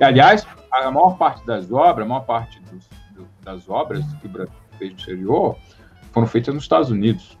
E, 0.00 0.04
aliás, 0.04 0.44
a 0.72 0.90
maior 0.90 1.16
parte 1.16 1.46
das 1.46 1.70
obras, 1.70 2.04
a 2.04 2.08
maior 2.08 2.22
parte 2.22 2.60
dos, 2.62 2.88
do, 3.14 3.28
das 3.44 3.68
obras 3.68 4.04
que 4.20 4.26
o 4.26 4.28
Brasil 4.28 4.52
fez 4.76 4.90
no 4.90 4.98
exterior 4.98 5.56
foram 6.10 6.26
feitas 6.26 6.52
nos 6.52 6.64
Estados 6.64 6.90
Unidos. 6.90 7.38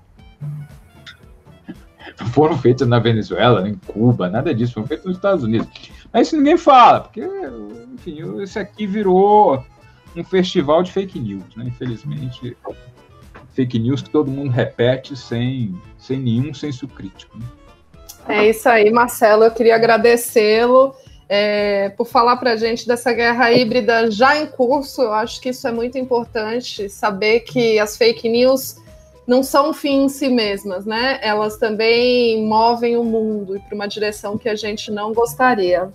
Não 2.20 2.26
foram 2.28 2.56
feitas 2.56 2.86
na 2.86 3.00
Venezuela, 3.00 3.68
em 3.68 3.74
Cuba, 3.74 4.28
nada 4.28 4.54
disso, 4.54 4.74
foram 4.74 4.86
feitas 4.86 5.06
nos 5.06 5.16
Estados 5.16 5.42
Unidos. 5.42 5.68
Mas 6.12 6.28
isso 6.28 6.36
ninguém 6.36 6.56
fala, 6.56 7.00
porque, 7.00 7.28
enfim, 7.92 8.40
esse 8.42 8.60
aqui 8.60 8.86
virou 8.86 9.60
um 10.14 10.22
festival 10.22 10.84
de 10.84 10.92
fake 10.92 11.18
news, 11.18 11.56
né? 11.56 11.64
Infelizmente, 11.66 12.56
fake 13.54 13.78
news 13.78 14.02
que 14.02 14.10
todo 14.10 14.30
mundo 14.30 14.50
repete 14.50 15.16
sem, 15.16 15.74
sem 15.98 16.18
nenhum 16.18 16.52
senso 16.52 16.86
crítico. 16.86 17.38
Né? 17.38 17.46
É 18.28 18.50
isso 18.50 18.68
aí, 18.68 18.90
Marcelo. 18.90 19.44
Eu 19.44 19.50
queria 19.50 19.76
agradecê-lo 19.76 20.94
é, 21.28 21.90
por 21.90 22.06
falar 22.06 22.36
para 22.36 22.52
a 22.52 22.56
gente 22.56 22.86
dessa 22.86 23.12
guerra 23.12 23.52
híbrida 23.52 24.10
já 24.10 24.36
em 24.36 24.46
curso. 24.46 25.02
Eu 25.02 25.12
acho 25.12 25.40
que 25.40 25.50
isso 25.50 25.66
é 25.66 25.72
muito 25.72 25.98
importante, 25.98 26.88
saber 26.88 27.40
que 27.40 27.78
as 27.78 27.96
fake 27.96 28.28
news 28.28 28.82
não 29.26 29.42
são 29.42 29.70
um 29.70 29.72
fim 29.72 30.04
em 30.04 30.08
si 30.08 30.28
mesmas, 30.28 30.84
né? 30.84 31.18
Elas 31.22 31.56
também 31.56 32.46
movem 32.46 32.96
o 32.96 33.04
mundo 33.04 33.56
e 33.56 33.60
para 33.60 33.74
uma 33.74 33.86
direção 33.86 34.36
que 34.36 34.48
a 34.48 34.54
gente 34.54 34.90
não 34.90 35.12
gostaria. 35.14 35.90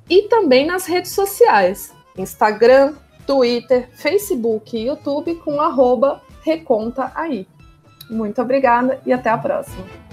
e 0.09 0.23
também 0.23 0.65
nas 0.67 0.87
redes 0.87 1.11
sociais, 1.13 1.93
Instagram, 2.17 2.95
Twitter, 3.27 3.91
Facebook 3.93 4.77
e 4.77 4.87
YouTube 4.87 5.35
com 5.37 5.61
arroba 5.61 6.23
Reconta 6.43 7.11
Aí. 7.15 7.47
Muito 8.09 8.41
obrigada 8.41 9.01
e 9.05 9.13
até 9.13 9.31
a 9.31 9.37
próxima. 9.37 10.06